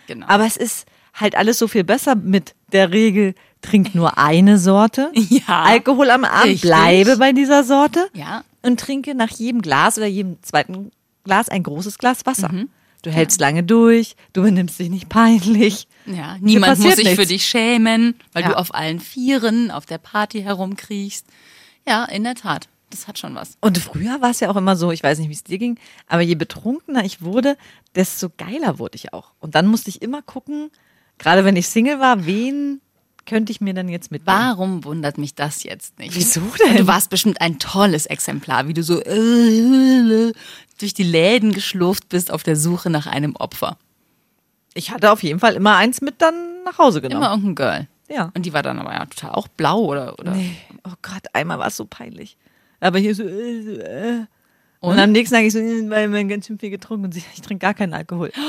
Genau. 0.10 0.25
Aber 0.28 0.46
es 0.46 0.58
ist 0.58 0.86
halt 1.13 1.36
alles 1.36 1.58
so 1.60 1.68
viel 1.68 1.84
besser 1.84 2.16
mit 2.16 2.56
der 2.72 2.92
Regel, 2.92 3.36
trink 3.62 3.94
nur 3.96 4.18
eine 4.18 4.58
Sorte. 4.58 5.12
Ja. 5.30 5.63
Alkohol 5.63 6.10
am 6.10 6.25
Abend, 6.25 6.46
Richtig. 6.54 6.62
bleibe 6.70 7.18
bei 7.18 7.32
dieser 7.32 7.63
Sorte. 7.63 8.08
Ja. 8.13 8.44
Und 8.63 8.80
trinke 8.80 9.13
nach 9.16 9.30
jedem 9.30 9.62
Glas 9.62 9.98
oder 9.98 10.08
jedem 10.08 10.42
zweiten 10.42 10.92
Glas 11.24 11.48
ein 11.50 11.63
großes 11.63 11.98
Glas 12.00 12.25
Wasser. 12.25 12.51
Mhm. 12.51 12.70
Du 13.04 13.12
hältst 13.12 13.39
lange 13.39 13.63
durch, 13.63 14.16
du 14.34 14.42
benimmst 14.42 14.78
dich 14.80 14.89
nicht 14.89 15.08
peinlich. 15.08 15.88
Ja, 16.06 16.36
niemand 16.42 16.80
muss 16.80 16.96
sich 16.96 17.08
für 17.08 17.16
nichts. 17.16 17.28
dich 17.30 17.46
schämen, 17.46 18.16
weil 18.34 18.44
Ja. 18.44 18.50
du 18.50 18.58
auf 18.58 18.74
allen 18.75 19.00
Vieren 19.00 19.72
auf 19.72 19.86
der 19.86 20.00
Party 20.00 20.42
herumkriechst. 20.42 21.25
Ja, 21.88 22.04
in 22.06 22.24
der 22.25 22.36
Tat. 22.36 22.68
Das 22.89 23.08
hat 23.08 23.19
schon 23.19 23.36
was. 23.36 23.58
Und 23.62 23.77
früher 23.77 24.22
war 24.22 24.31
es 24.31 24.39
ja 24.39 24.50
auch 24.50 24.55
immer 24.55 24.75
so, 24.75 24.91
ich 24.91 25.03
weiß 25.03 25.19
nicht, 25.19 25.29
wie 25.29 25.34
es 25.34 25.43
dir 25.43 25.58
ging, 25.58 25.77
aber 26.08 26.22
je 26.22 26.36
betrunkener 26.36 27.03
ich 27.05 27.22
wurde, 27.22 27.58
desto 27.96 28.29
geiler 28.36 28.79
wurde 28.79 28.96
ich 28.96 29.13
auch. 29.13 29.34
Und 29.39 29.55
dann 29.55 29.67
musste 29.67 29.89
ich 29.89 30.01
immer 30.01 30.22
gucken, 30.22 30.72
gerade 31.17 31.46
wenn 31.46 31.55
ich 31.55 31.67
Single 31.67 32.00
war, 32.00 32.25
wen 32.25 32.81
könnte 33.25 33.51
ich 33.51 33.62
mir 33.62 33.75
dann 33.75 33.89
jetzt 33.89 34.10
mitnehmen? 34.10 34.38
Warum 34.39 34.84
wundert 34.84 35.19
mich 35.19 35.36
das 35.36 35.63
jetzt 35.63 36.00
nicht? 36.00 36.15
Wieso 36.15 36.41
denn? 36.65 36.77
Du 36.77 36.88
warst 36.88 37.12
bestimmt 37.12 37.41
ein 37.41 37.60
tolles 37.60 38.08
Exemplar, 38.08 38.67
wie 38.67 38.74
du 38.74 38.81
so 38.81 39.00
äh, 39.00 40.34
durch 40.79 40.93
die 40.96 41.03
Läden 41.03 41.51
geschlurft 41.51 42.10
bist 42.10 42.31
auf 42.31 42.41
der 42.41 42.55
Suche 42.55 42.89
nach 42.89 43.05
einem 43.05 43.36
Opfer. 43.36 43.77
Ich 44.74 44.91
hatte 44.91 45.12
auf 45.12 45.22
jeden 45.22 45.39
Fall 45.39 45.53
immer 45.53 45.75
eins 45.75 46.01
mit 46.01 46.22
dann 46.22 46.63
nach 46.63 46.79
Hause 46.79 47.01
genommen. 47.01 47.24
Immer 47.24 47.31
irgendein 47.31 47.55
Girl. 47.55 47.88
Ja. 48.10 48.31
Und 48.34 48.46
die 48.46 48.53
war 48.53 48.63
dann 48.63 48.79
aber 48.79 48.93
ja 48.93 49.05
total 49.05 49.31
auch 49.31 49.48
blau 49.48 49.86
oder 49.86 50.17
oder. 50.19 50.31
Nee. 50.31 50.55
Oh 50.84 50.93
Gott, 51.01 51.24
einmal 51.34 51.60
war 51.60 51.67
es 51.67 51.77
so 51.77 51.86
peinlich. 51.86 52.38
Aber 52.80 53.00
hier 53.00 53.16
so, 53.16 53.24
äh, 53.24 54.18
äh. 54.20 54.26
Und? 54.82 54.92
Und? 54.94 55.00
am 55.00 55.12
nächsten 55.12 55.36
Tag 55.36 55.44
ich 55.44 55.54
so, 55.54 55.60
äh, 55.60 55.90
weil 55.90 56.08
man 56.08 56.30
ganz 56.30 56.48
schön 56.48 56.58
viel 56.58 56.70
getrunken 56.70 57.06
und 57.06 57.16
ich 57.16 57.24
trinke 57.42 57.62
gar 57.62 57.74
keinen 57.74 57.94
Alkohol. 57.94 58.32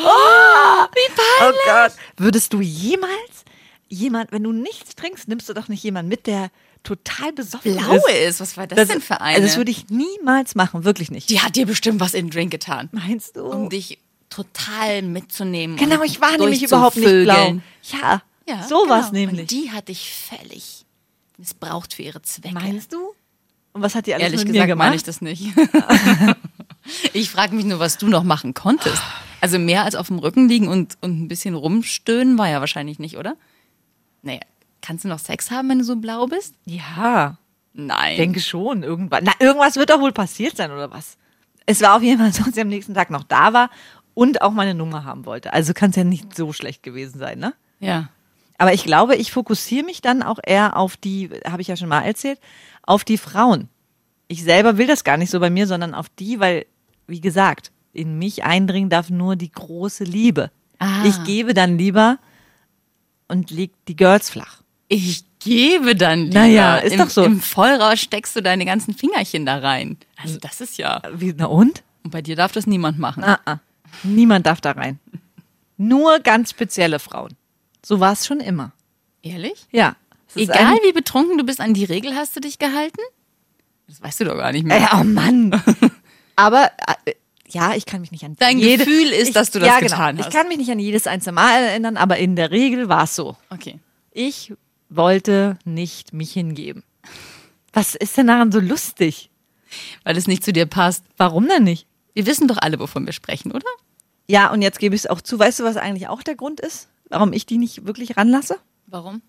Oh, 0.82 0.86
wie 0.94 1.12
peinlich! 1.12 1.58
Oh 1.66 1.70
Gott. 1.70 1.92
Würdest 2.16 2.52
du 2.54 2.60
jemals 2.62 3.44
jemand, 3.88 4.32
wenn 4.32 4.42
du 4.44 4.52
nichts 4.52 4.94
trinkst, 4.94 5.28
nimmst 5.28 5.48
du 5.48 5.52
doch 5.52 5.68
nicht 5.68 5.82
jemanden 5.82 6.08
mit, 6.08 6.26
der 6.26 6.50
total 6.82 7.32
besoffen 7.32 7.76
Blaue 7.76 7.96
ist. 8.12 8.28
ist, 8.28 8.40
was 8.40 8.56
war 8.56 8.66
das, 8.66 8.88
denn 8.88 9.00
für 9.02 9.20
eine? 9.20 9.34
Also 9.36 9.48
das 9.48 9.56
würde 9.58 9.70
ich 9.70 9.88
niemals 9.90 10.54
machen, 10.54 10.84
wirklich 10.84 11.10
nicht. 11.10 11.28
die 11.28 11.40
hat 11.40 11.56
dir 11.56 11.66
bestimmt 11.66 12.00
was 12.00 12.14
in 12.14 12.26
den 12.26 12.30
Drink 12.30 12.50
getan, 12.50 12.88
Meinst 12.92 13.36
du? 13.36 13.44
um 13.44 13.68
dich 13.68 13.98
total 14.30 15.02
mitzunehmen. 15.02 15.76
genau, 15.76 16.02
ich 16.02 16.20
war 16.20 16.38
nämlich 16.38 16.62
überhaupt 16.62 16.96
nicht 16.96 17.24
blau. 17.24 17.56
Ja, 17.82 18.22
Ja, 18.48 18.62
sowas 18.66 19.10
genau. 19.10 19.20
nämlich. 19.26 19.40
Und 19.40 19.50
die 19.50 19.70
hat 19.72 19.88
dich 19.88 20.10
völlig 20.14 20.86
missbraucht 21.36 21.92
für 21.94 22.02
ihre 22.02 22.22
Zwecke. 22.22 22.54
Meinst 22.54 22.92
du? 22.92 23.12
Und 23.72 23.82
was 23.82 23.94
hat 23.94 24.06
die 24.06 24.14
alles 24.14 24.24
Ehrlich 24.24 24.40
mit 24.40 24.48
gesagt 24.48 24.68
mir 24.68 24.76
meine 24.76 24.90
gemacht? 24.90 24.96
ich 24.96 25.02
das 25.04 25.20
nicht. 25.20 25.44
ich 27.12 27.30
frage 27.30 27.54
mich 27.54 27.64
nur, 27.64 27.78
was 27.78 27.98
du 27.98 28.08
noch 28.08 28.24
machen 28.24 28.54
konntest. 28.54 29.02
Also 29.40 29.58
mehr 29.58 29.84
als 29.84 29.94
auf 29.94 30.08
dem 30.08 30.18
Rücken 30.18 30.48
liegen 30.48 30.68
und, 30.68 30.98
und 31.00 31.22
ein 31.22 31.28
bisschen 31.28 31.54
rumstöhnen 31.54 32.36
war 32.36 32.48
ja 32.48 32.60
wahrscheinlich 32.60 32.98
nicht, 32.98 33.16
oder? 33.16 33.36
Naja, 34.22 34.40
kannst 34.82 35.04
du 35.04 35.08
noch 35.08 35.18
Sex 35.18 35.50
haben, 35.50 35.68
wenn 35.68 35.78
du 35.78 35.84
so 35.84 35.96
blau 35.96 36.26
bist? 36.26 36.54
Ja, 36.66 37.38
Nein. 37.72 38.16
denke 38.16 38.40
schon. 38.40 38.82
Irgendwann. 38.82 39.24
Na, 39.24 39.32
irgendwas 39.38 39.76
wird 39.76 39.90
doch 39.90 40.00
wohl 40.00 40.12
passiert 40.12 40.56
sein, 40.56 40.70
oder 40.70 40.90
was? 40.90 41.16
Es 41.66 41.80
war 41.80 41.96
auf 41.96 42.02
jeden 42.02 42.18
Fall 42.18 42.32
so, 42.32 42.42
dass 42.42 42.54
sie 42.54 42.60
am 42.60 42.68
nächsten 42.68 42.94
Tag 42.94 43.10
noch 43.10 43.22
da 43.22 43.52
war 43.52 43.70
und 44.14 44.42
auch 44.42 44.50
meine 44.50 44.74
Nummer 44.74 45.04
haben 45.04 45.24
wollte. 45.24 45.52
Also 45.52 45.72
kann 45.72 45.90
es 45.90 45.96
ja 45.96 46.04
nicht 46.04 46.36
so 46.36 46.52
schlecht 46.52 46.82
gewesen 46.82 47.18
sein, 47.18 47.38
ne? 47.38 47.54
ja. 47.78 48.08
Aber 48.58 48.74
ich 48.74 48.84
glaube, 48.84 49.16
ich 49.16 49.32
fokussiere 49.32 49.86
mich 49.86 50.02
dann 50.02 50.22
auch 50.22 50.38
eher 50.44 50.76
auf 50.76 50.98
die, 50.98 51.30
habe 51.48 51.62
ich 51.62 51.68
ja 51.68 51.76
schon 51.76 51.88
mal 51.88 52.02
erzählt, 52.02 52.38
auf 52.82 53.04
die 53.04 53.18
Frauen. 53.18 53.68
Ich 54.28 54.44
selber 54.44 54.78
will 54.78 54.86
das 54.86 55.04
gar 55.04 55.16
nicht 55.16 55.30
so 55.30 55.40
bei 55.40 55.50
mir, 55.50 55.66
sondern 55.66 55.94
auf 55.94 56.08
die, 56.18 56.40
weil, 56.40 56.66
wie 57.06 57.20
gesagt, 57.20 57.72
in 57.92 58.18
mich 58.18 58.44
eindringen 58.44 58.90
darf 58.90 59.10
nur 59.10 59.36
die 59.36 59.50
große 59.50 60.04
Liebe. 60.04 60.50
Ah. 60.78 61.04
Ich 61.04 61.24
gebe 61.24 61.54
dann 61.54 61.78
lieber 61.78 62.18
und 63.28 63.50
leg 63.50 63.72
die 63.88 63.96
Girls 63.96 64.30
flach. 64.30 64.62
Ich 64.88 65.24
gebe 65.40 65.94
dann 65.94 66.26
lieber. 66.26 66.40
Naja, 66.40 66.76
ist 66.76 66.92
Im, 66.92 66.98
doch 66.98 67.10
so. 67.10 67.24
Im 67.24 67.40
Vollrausch 67.40 68.02
steckst 68.02 68.36
du 68.36 68.42
deine 68.42 68.64
ganzen 68.64 68.94
Fingerchen 68.94 69.46
da 69.46 69.58
rein. 69.58 69.98
Also 70.16 70.38
das 70.38 70.60
ist 70.60 70.78
ja. 70.78 71.02
Wie, 71.12 71.34
na 71.36 71.46
und? 71.46 71.82
Und 72.02 72.10
bei 72.10 72.22
dir 72.22 72.36
darf 72.36 72.52
das 72.52 72.66
niemand 72.66 72.98
machen. 72.98 73.24
Ah, 73.24 73.40
ah. 73.44 73.58
Niemand 74.02 74.46
darf 74.46 74.60
da 74.60 74.72
rein. 74.72 74.98
Nur 75.76 76.20
ganz 76.20 76.50
spezielle 76.50 76.98
Frauen. 76.98 77.34
So 77.84 78.00
war 78.00 78.12
es 78.12 78.26
schon 78.26 78.40
immer. 78.40 78.72
Ehrlich? 79.22 79.66
Ja. 79.70 79.96
Egal 80.34 80.76
wie 80.84 80.92
betrunken 80.92 81.38
du 81.38 81.44
bist, 81.44 81.60
an 81.60 81.74
die 81.74 81.84
Regel 81.84 82.14
hast 82.14 82.36
du 82.36 82.40
dich 82.40 82.58
gehalten? 82.58 83.00
Das 83.88 84.02
weißt 84.02 84.20
du 84.20 84.24
doch 84.26 84.36
gar 84.36 84.52
nicht 84.52 84.64
mehr. 84.64 84.80
Äh, 84.80 84.96
oh 85.00 85.04
Mann. 85.04 85.62
Aber 86.36 86.70
äh, 87.04 87.12
ja, 87.48 87.74
ich 87.74 87.86
kann 87.86 88.00
mich 88.00 88.12
nicht 88.12 88.24
an 88.24 88.36
Dein 88.38 88.58
jede, 88.58 88.84
Gefühl 88.84 89.08
ist, 89.08 89.28
ich, 89.28 89.34
dass 89.34 89.50
du 89.50 89.58
das 89.58 89.68
ja, 89.68 89.80
getan 89.80 90.16
genau. 90.16 90.26
hast. 90.26 90.32
Ich 90.32 90.38
kann 90.38 90.48
mich 90.48 90.58
nicht 90.58 90.70
an 90.70 90.78
jedes 90.78 91.06
einzelne 91.06 91.34
Mal 91.34 91.64
erinnern, 91.64 91.96
aber 91.96 92.16
in 92.18 92.36
der 92.36 92.50
Regel 92.50 92.88
war 92.88 93.04
es 93.04 93.16
so. 93.16 93.36
Okay. 93.50 93.80
Ich 94.12 94.52
wollte 94.88 95.58
nicht 95.64 96.12
mich 96.12 96.32
hingeben. 96.32 96.84
Was 97.72 97.94
ist 97.94 98.16
denn 98.16 98.28
daran 98.28 98.52
so 98.52 98.60
lustig? 98.60 99.30
Weil 100.04 100.16
es 100.16 100.26
nicht 100.26 100.44
zu 100.44 100.52
dir 100.52 100.66
passt. 100.66 101.04
Warum 101.16 101.48
denn 101.48 101.64
nicht? 101.64 101.86
Wir 102.14 102.26
wissen 102.26 102.48
doch 102.48 102.58
alle, 102.58 102.78
wovon 102.78 103.06
wir 103.06 103.12
sprechen, 103.12 103.52
oder? 103.52 103.68
Ja, 104.28 104.52
und 104.52 104.62
jetzt 104.62 104.78
gebe 104.78 104.94
ich 104.94 105.02
es 105.02 105.06
auch 105.06 105.20
zu. 105.20 105.38
Weißt 105.38 105.60
du, 105.60 105.64
was 105.64 105.76
eigentlich 105.76 106.08
auch 106.08 106.22
der 106.22 106.36
Grund 106.36 106.60
ist, 106.60 106.88
warum 107.08 107.32
ich 107.32 107.46
die 107.46 107.58
nicht 107.58 107.86
wirklich 107.86 108.16
ranlasse? 108.16 108.58
Warum? 108.86 109.22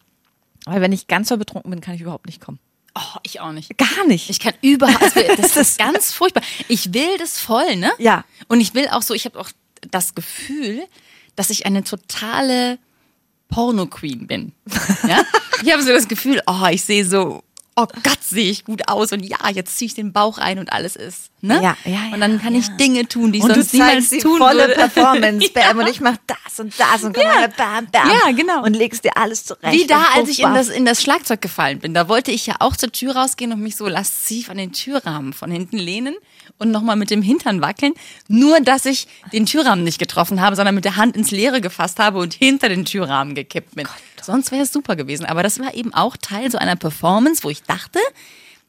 Weil 0.66 0.82
wenn 0.82 0.92
ich 0.92 1.08
ganz 1.08 1.30
so 1.30 1.38
betrunken 1.38 1.72
bin, 1.72 1.82
kann 1.82 1.96
ich 1.96 2.02
überhaupt 2.02 2.26
nicht 2.28 2.42
kommen. 2.42 2.60
Oh, 2.94 3.20
ich 3.24 3.40
auch 3.40 3.52
nicht. 3.52 3.78
Gar 3.78 4.06
nicht. 4.06 4.30
Ich 4.30 4.40
kann 4.40 4.54
überhaupt, 4.62 5.02
also 5.02 5.36
das 5.38 5.56
ist 5.58 5.78
ganz 5.78 6.12
furchtbar. 6.14 6.44
Ich 6.68 6.94
will 6.94 7.18
das 7.18 7.40
voll, 7.40 7.78
ne? 7.78 7.92
Ja. 7.98 8.26
Und 8.48 8.60
ich 8.62 8.74
will 8.74 8.88
auch 8.90 9.02
so, 9.02 9.14
ich 9.14 9.26
habe 9.26 9.40
auch 9.40 9.50
das 9.90 10.14
Gefühl, 10.14 10.84
dass 11.36 11.50
ich 11.50 11.66
eine 11.66 11.84
totale 11.84 12.78
Porno-Queen 13.50 14.28
bin. 14.28 14.54
Ja? 15.08 15.24
Ich 15.64 15.72
habe 15.72 15.84
so 15.84 15.90
das 15.90 16.08
Gefühl, 16.08 16.42
oh, 16.48 16.66
ich 16.72 16.84
sehe 16.84 17.06
so, 17.06 17.44
oh 17.84 18.00
Gott, 18.04 18.18
sehe 18.22 18.50
ich 18.50 18.66
gut 18.66 18.88
aus 18.88 19.12
und 19.12 19.22
ja, 19.22 19.38
jetzt 19.54 19.78
ziehe 19.78 19.88
ich 19.88 19.94
den 19.94 20.14
Bauch 20.14 20.38
ein 20.38 20.60
und 20.60 20.72
alles 20.72 20.96
ist. 20.96 21.30
Ne? 21.42 21.56
Ja, 21.56 21.76
ja, 21.86 21.92
ja, 21.92 22.14
und 22.14 22.22
dann 22.22 22.40
kann 22.42 22.54
ich 22.54 22.68
ja. 22.68 22.76
Dinge 22.76 23.08
tun, 23.08 23.32
die 23.32 23.40
ich 23.40 23.44
und 23.44 23.50
du 23.50 23.56
sonst 23.56 23.74
niemals 23.74 23.94
zeigst 23.94 24.12
die 24.12 24.20
tun 24.20 24.38
volle 24.38 24.68
würde. 24.68 24.74
Performance, 24.76 25.50
Bam, 25.54 25.78
und 25.80 25.88
ich 25.88 26.00
mach 26.00 26.18
das 26.28 26.60
und 26.60 26.74
das 26.80 27.04
und 27.04 27.14
komm 27.14 27.24
Ja. 27.24 27.34
mal, 27.34 27.50
bam, 27.50 27.88
bam. 27.92 28.10
Ja, 28.10 28.32
genau. 28.32 28.64
Und 28.64 28.74
legst 28.76 29.04
dir 29.04 29.18
alles 29.18 29.46
zurecht. 29.46 29.74
Wie 29.74 29.88
da, 29.88 30.06
als 30.16 30.30
ich 30.30 30.42
in 30.42 30.54
das, 30.54 30.70
in 30.70 30.86
das 30.86 31.02
Schlagzeug 31.02 31.42
gefallen 31.42 31.80
bin. 31.80 31.94
Da 31.94 32.08
wollte 32.08 32.32
ich 32.32 32.46
ja 32.46 32.56
auch 32.60 32.76
zur 32.76 32.92
Tür 32.92 33.16
rausgehen 33.16 33.52
und 33.54 33.60
mich 33.62 33.76
so 33.76 33.88
lasziv 33.88 34.50
an 34.50 34.58
den 34.58 34.72
Türrahmen 34.72 35.34
von 35.34 35.50
hinten 35.50 35.78
lehnen 35.78 36.16
und 36.58 36.72
nochmal 36.72 36.96
mit 36.96 37.10
dem 37.10 37.22
Hintern 37.22 37.62
wackeln. 37.62 37.94
Nur, 38.28 38.60
dass 38.62 38.86
ich 38.86 39.08
den 39.34 39.46
Türrahmen 39.46 39.84
nicht 39.84 40.00
getroffen 40.00 40.42
habe, 40.42 40.56
sondern 40.56 40.76
mit 40.76 40.86
der 40.86 40.96
Hand 40.96 41.16
ins 41.16 41.32
Leere 41.32 41.62
gefasst 41.62 42.00
habe 42.00 42.20
und 42.20 42.34
hinter 42.34 42.70
den 42.70 42.86
Türrahmen 42.86 43.36
gekippt 43.36 43.76
bin. 43.76 43.88
Sonst 44.22 44.52
wäre 44.52 44.64
es 44.64 44.72
super 44.72 44.96
gewesen. 44.96 45.26
Aber 45.26 45.44
das 45.44 45.60
war 45.60 45.74
eben 45.74 45.94
auch 45.94 46.18
Teil 46.18 46.52
so 46.52 46.58
einer 46.58 46.76
Performance, 46.76 47.44
wo 47.44 47.50
ich 47.50 47.64
dachte, 47.64 48.00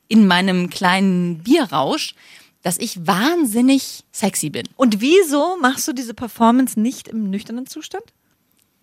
in 0.09 0.27
meinem 0.27 0.71
kleinen 0.71 1.39
Bierrausch, 1.39 2.15
dass 2.63 2.79
ich 2.79 3.07
wahnsinnig 3.07 4.05
sexy 4.13 4.51
bin, 4.51 4.69
Und 4.77 5.01
wieso 5.01 5.57
machst 5.61 5.87
du 5.89 5.93
diese 5.93 6.15
Performance 6.15 6.79
nicht 6.79 7.09
im 7.09 7.29
nüchternen 7.29 7.67
Zustand? 7.67 8.05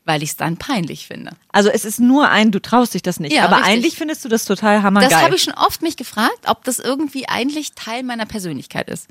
Weil 0.10 0.24
ich 0.24 0.32
es 0.32 0.38
dann 0.38 0.58
peinlich 0.58 1.06
finde. 1.06 1.34
Also 1.52 1.70
es 1.70 1.86
ist 1.86 2.00
nur 2.00 2.30
ein, 2.30 2.52
du 2.52 2.60
traust 2.60 2.96
dich 2.96 3.04
das 3.04 3.20
nicht. 3.20 3.32
Ja, 3.32 3.46
aber 3.46 3.58
richtig. 3.58 3.72
eigentlich 3.72 3.96
findest 3.96 4.26
du 4.26 4.30
das 4.30 4.44
total 4.44 4.82
hammergeil. 4.82 5.12
Das 5.12 5.22
habe 5.22 5.36
ich 5.36 5.44
schon 5.44 5.54
oft 5.54 5.84
mich 5.84 5.98
gefragt, 5.98 6.46
ob 6.48 6.64
das 6.64 6.80
irgendwie 6.80 7.30
eigentlich 7.30 7.74
Teil 7.74 8.02
meiner 8.02 8.26
Persönlichkeit 8.26 8.90
ist. 8.90 9.08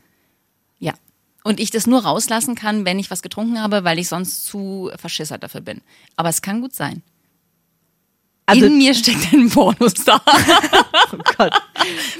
Ja. 0.80 0.94
Und 1.44 1.60
ich 1.60 1.70
das 1.70 1.86
nur 1.86 2.02
rauslassen 2.02 2.56
kann, 2.56 2.84
wenn 2.84 2.98
ich 2.98 3.12
was 3.12 3.22
getrunken 3.22 3.62
habe, 3.62 3.84
weil 3.84 4.00
ich 4.00 4.08
sonst 4.08 4.44
zu 4.44 4.90
verschissert 4.96 5.44
dafür 5.44 5.60
bin. 5.60 5.82
Aber 6.16 6.30
es 6.30 6.42
kann 6.42 6.62
gut 6.62 6.74
sein. 6.74 7.04
also, 8.46 8.66
In 8.66 8.78
mir 8.78 8.92
steckt 8.92 9.32
ein 9.32 9.50
Pornostar. 9.50 10.20
oh 11.12 11.18
Gott. 11.36 11.52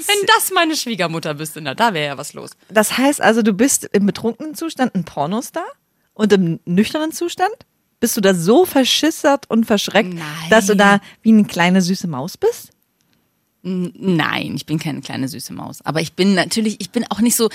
wenn 0.05 0.25
das 0.37 0.51
meine 0.55 0.77
Schwiegermutter 0.77 1.37
wüsste, 1.37 1.59
na, 1.59 1.75
da 1.75 1.93
wäre 1.93 2.05
ja 2.05 2.17
was 2.17 2.31
los. 2.31 2.51
Das 2.69 2.97
heißt 2.97 3.19
also, 3.19 3.41
du 3.41 3.51
bist 3.51 3.89
im 3.91 4.05
betrunkenen 4.05 4.55
Zustand 4.55 4.95
ein 4.95 5.03
Pornostar 5.03 5.67
und 6.13 6.31
im 6.31 6.61
nüchternen 6.63 7.11
Zustand 7.11 7.65
bist 7.99 8.15
du 8.17 8.21
da 8.21 8.33
so 8.33 8.65
verschissert 8.65 9.49
und 9.49 9.65
verschreckt, 9.65 10.13
Nein. 10.13 10.49
dass 10.49 10.67
du 10.67 10.75
da 10.75 10.99
wie 11.21 11.29
eine 11.29 11.45
kleine 11.45 11.81
süße 11.81 12.07
Maus 12.07 12.37
bist? 12.37 12.69
Nein, 13.61 14.53
ich 14.55 14.65
bin 14.65 14.79
keine 14.79 15.01
kleine 15.01 15.27
süße 15.27 15.51
Maus. 15.53 15.81
Aber 15.83 15.99
ich 15.99 16.13
bin 16.13 16.33
natürlich, 16.33 16.79
ich 16.79 16.91
bin 16.91 17.05
auch 17.09 17.19
nicht 17.19 17.35
so 17.35 17.49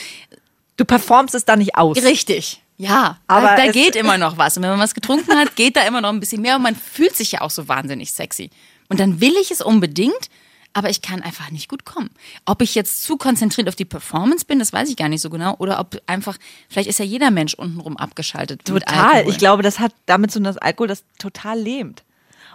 Du 0.76 0.85
performst 0.85 1.35
es 1.35 1.44
da 1.44 1.57
nicht 1.57 1.76
aus. 1.76 1.96
richtig. 2.02 2.61
Ja, 2.76 3.18
Aber 3.28 3.46
da, 3.48 3.66
da 3.66 3.70
geht 3.70 3.94
immer 3.94 4.18
noch 4.18 4.37
was. 4.38 4.57
Und 4.57 4.64
wenn 4.64 4.70
man 4.70 4.80
was 4.80 4.94
getrunken 4.94 5.33
hat, 5.37 5.54
geht 5.54 5.76
da 5.76 5.87
immer 5.87 6.00
noch 6.00 6.09
ein 6.09 6.18
bisschen 6.20 6.42
mehr 6.42 6.57
und 6.57 6.62
man 6.62 6.74
fühlt 6.74 7.14
sich 7.14 7.33
ja 7.33 7.40
auch 7.42 7.50
so 7.50 7.68
wahnsinnig 7.68 8.12
sexy. 8.12 8.50
Und 8.88 8.98
dann 8.98 9.20
will 9.20 9.35
ich 9.40 9.50
es 9.52 9.61
unbedingt, 9.61 10.28
aber 10.74 10.90
ich 10.90 11.00
kann 11.02 11.22
einfach 11.22 11.50
nicht 11.50 11.68
gut 11.68 11.84
kommen. 11.84 12.10
Ob 12.44 12.60
ich 12.60 12.74
jetzt 12.74 13.02
zu 13.02 13.16
konzentriert 13.16 13.68
auf 13.68 13.76
die 13.76 13.84
Performance 13.84 14.44
bin, 14.44 14.58
das 14.58 14.72
weiß 14.72 14.90
ich 14.90 14.96
gar 14.96 15.08
nicht 15.08 15.20
so 15.22 15.30
genau. 15.30 15.54
Oder 15.58 15.80
ob 15.80 16.00
einfach, 16.06 16.37
vielleicht 16.68 16.88
ist 16.88 16.98
ja 16.98 17.04
jeder 17.04 17.30
Mensch 17.30 17.54
untenrum 17.54 17.96
abgeschaltet. 17.96 18.64
Total. 18.64 19.26
Ich 19.28 19.38
glaube, 19.38 19.62
das 19.62 19.78
hat 19.78 19.94
damit 20.06 20.30
so, 20.32 20.40
dass 20.40 20.58
Alkohol 20.58 20.88
das 20.88 21.04
total 21.18 21.58
lähmt. 21.58 22.04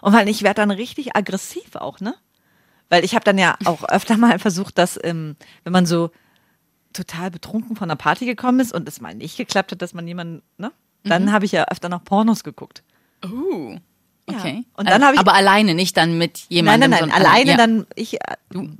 Und 0.01 0.13
weil 0.13 0.29
ich 0.29 0.43
werde 0.43 0.61
dann 0.61 0.71
richtig 0.71 1.15
aggressiv 1.15 1.75
auch, 1.75 1.99
ne? 1.99 2.13
Weil 2.89 3.03
ich 3.03 3.15
habe 3.15 3.25
dann 3.25 3.37
ja 3.37 3.55
auch 3.65 3.83
öfter 3.89 4.17
mal 4.17 4.37
versucht, 4.39 4.77
dass, 4.77 4.99
ähm, 5.03 5.35
wenn 5.63 5.73
man 5.73 5.85
so 5.85 6.11
total 6.93 7.31
betrunken 7.31 7.75
von 7.75 7.89
einer 7.89 7.95
Party 7.97 8.25
gekommen 8.25 8.59
ist 8.59 8.73
und 8.73 8.87
es 8.87 8.99
mal 9.01 9.13
nicht 9.15 9.37
geklappt 9.37 9.71
hat, 9.71 9.81
dass 9.81 9.93
man 9.93 10.07
jemanden, 10.07 10.41
ne? 10.57 10.71
Dann 11.03 11.25
Mhm. 11.25 11.31
habe 11.31 11.45
ich 11.45 11.51
ja 11.53 11.65
öfter 11.69 11.87
noch 11.87 12.03
Pornos 12.03 12.43
geguckt. 12.43 12.83
Uh, 13.23 13.77
okay. 14.29 14.63
Und 14.75 14.89
dann 14.89 15.03
habe 15.03 15.15
ich- 15.15 15.19
aber 15.19 15.33
alleine, 15.33 15.73
nicht 15.75 15.97
dann 15.97 16.17
mit 16.17 16.33
Nein, 16.37 16.45
jemandem. 16.49 16.89
nein, 16.91 16.99
nein, 17.01 17.09
sondern- 17.11 17.21
alleine 17.31 17.51
ja. 17.51 17.57
dann, 17.57 17.87
ich, 17.95 18.15
äh, 18.15 18.35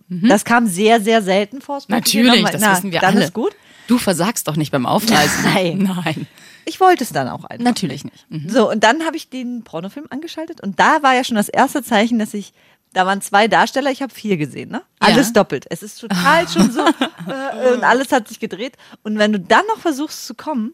das 0.10 0.46
kam 0.46 0.68
sehr, 0.68 1.02
sehr 1.02 1.22
selten 1.22 1.62
vor. 1.62 1.82
Natürlich, 1.88 2.44
das 2.46 2.62
na, 2.62 2.74
wissen 2.78 2.92
wir 2.92 3.00
dann 3.00 3.16
alle. 3.16 3.26
ist 3.26 3.34
gut. 3.34 3.54
Du 3.88 3.98
versagst 3.98 4.48
doch 4.48 4.56
nicht 4.56 4.72
beim 4.72 4.86
Aufreißen. 4.86 5.44
Nein. 5.54 5.90
Nein. 6.06 6.28
Ich 6.66 6.80
wollte 6.80 7.04
es 7.04 7.12
dann 7.12 7.28
auch 7.28 7.44
einfach. 7.46 7.64
Natürlich 7.64 8.04
nicht. 8.04 8.30
Mhm. 8.30 8.48
So, 8.50 8.70
und 8.70 8.84
dann 8.84 9.04
habe 9.06 9.18
ich 9.18 9.30
den 9.30 9.64
Pornofilm 9.64 10.06
angeschaltet 10.12 10.62
und 10.62 10.80
da 10.80 11.02
war 11.02 11.16
ja 11.16 11.24
schon 11.24 11.36
das 11.38 11.50
erste 11.50 11.82
Zeichen, 11.82 12.20
dass 12.20 12.36
ich, 12.36 12.54
da 12.94 13.08
waren 13.08 13.22
zwei 13.22 13.48
Darsteller, 13.48 13.90
ich 13.90 14.04
habe 14.04 14.14
vier 14.14 14.38
gesehen, 14.38 14.70
ne? 14.70 14.84
Ja. 15.02 15.08
Alles 15.08 15.34
doppelt. 15.34 15.66
Es 15.72 15.82
ist 15.82 15.98
total 16.00 16.48
schon 16.54 16.70
so 16.72 16.82
äh, 16.82 17.74
und 17.74 17.84
alles 17.84 18.12
hat 18.12 18.28
sich 18.28 18.40
gedreht. 18.40 18.78
Und 19.02 19.18
wenn 19.18 19.32
du 19.34 19.40
dann 19.40 19.66
noch 19.74 19.80
versuchst 19.80 20.28
zu 20.28 20.36
kommen, 20.36 20.74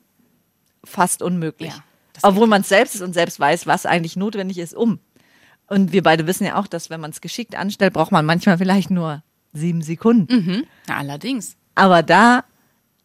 fast 0.84 1.22
unmöglich. 1.22 1.72
Ja, 1.72 1.84
das 2.16 2.24
Obwohl 2.24 2.48
man 2.48 2.62
es 2.62 2.70
selbst 2.70 2.96
ist 2.96 3.02
und 3.02 3.14
selbst 3.14 3.40
weiß, 3.40 3.68
was 3.68 3.86
eigentlich 3.86 4.16
notwendig 4.16 4.58
ist, 4.58 4.74
um. 4.74 5.00
Und 5.68 5.92
wir 5.92 6.04
beide 6.04 6.28
wissen 6.28 6.46
ja 6.46 6.58
auch, 6.58 6.68
dass 6.68 6.90
wenn 6.90 7.02
man 7.02 7.12
es 7.12 7.22
geschickt 7.22 7.56
anstellt, 7.56 7.94
braucht 7.94 8.12
man 8.12 8.26
manchmal 8.26 8.58
vielleicht 8.58 8.92
nur 8.92 9.24
sieben 9.54 9.82
Sekunden. 9.82 10.34
Mhm. 10.36 10.64
Allerdings. 10.88 11.56
Aber 11.76 12.04
da 12.04 12.44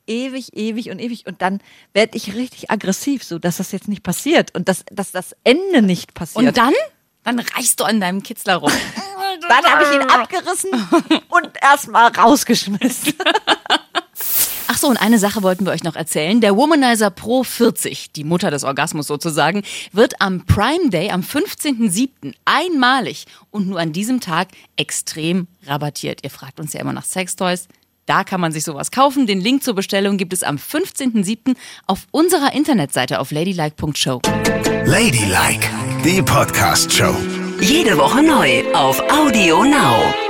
ewig, 0.06 0.54
ewig 0.54 0.90
und 0.90 0.98
ewig. 0.98 1.26
Und 1.26 1.40
dann 1.40 1.60
werde 1.94 2.16
ich 2.16 2.34
richtig 2.34 2.70
aggressiv, 2.70 3.24
so 3.24 3.38
dass 3.38 3.56
das 3.58 3.72
jetzt 3.72 3.88
nicht 3.88 4.02
passiert 4.02 4.54
und 4.54 4.68
dass, 4.68 4.84
dass 4.90 5.12
das 5.12 5.34
Ende 5.44 5.82
nicht 5.82 6.14
passiert. 6.14 6.46
Und 6.46 6.56
dann? 6.56 6.74
Dann 7.22 7.38
reißt 7.38 7.78
du 7.78 7.84
an 7.84 8.00
deinem 8.00 8.22
Kitzler 8.22 8.56
rum. 8.56 8.72
dann 9.48 9.64
habe 9.64 9.84
ich 9.84 9.94
ihn 9.94 10.08
abgerissen 10.08 10.70
und 11.28 11.50
erstmal 11.62 12.08
rausgeschmissen. 12.08 13.14
Ach 14.72 14.78
so, 14.78 14.86
und 14.86 14.98
eine 14.98 15.18
Sache 15.18 15.42
wollten 15.42 15.66
wir 15.66 15.72
euch 15.72 15.82
noch 15.82 15.96
erzählen. 15.96 16.40
Der 16.40 16.56
Womanizer 16.56 17.10
Pro 17.10 17.42
40, 17.42 18.12
die 18.12 18.22
Mutter 18.22 18.52
des 18.52 18.62
Orgasmus 18.62 19.08
sozusagen, 19.08 19.64
wird 19.90 20.20
am 20.20 20.46
Prime 20.46 20.90
Day 20.90 21.10
am 21.10 21.22
15.07. 21.22 22.34
einmalig 22.44 23.26
und 23.50 23.66
nur 23.66 23.80
an 23.80 23.92
diesem 23.92 24.20
Tag 24.20 24.46
extrem 24.76 25.48
rabattiert. 25.66 26.20
Ihr 26.22 26.30
fragt 26.30 26.60
uns 26.60 26.72
ja 26.72 26.78
immer 26.78 26.92
nach 26.92 27.04
Sextoys. 27.04 27.66
Da 28.06 28.22
kann 28.22 28.40
man 28.40 28.52
sich 28.52 28.62
sowas 28.62 28.92
kaufen. 28.92 29.26
Den 29.26 29.40
Link 29.40 29.64
zur 29.64 29.74
Bestellung 29.74 30.18
gibt 30.18 30.32
es 30.32 30.44
am 30.44 30.54
15.07. 30.54 31.56
auf 31.88 32.06
unserer 32.12 32.52
Internetseite 32.52 33.18
auf 33.18 33.32
ladylike.show. 33.32 34.20
Ladylike, 34.84 35.68
die 36.04 36.22
Podcast-Show. 36.22 37.16
Jede 37.60 37.98
Woche 37.98 38.22
neu 38.22 38.62
auf 38.72 39.00
Audio 39.10 39.64
Now. 39.64 40.29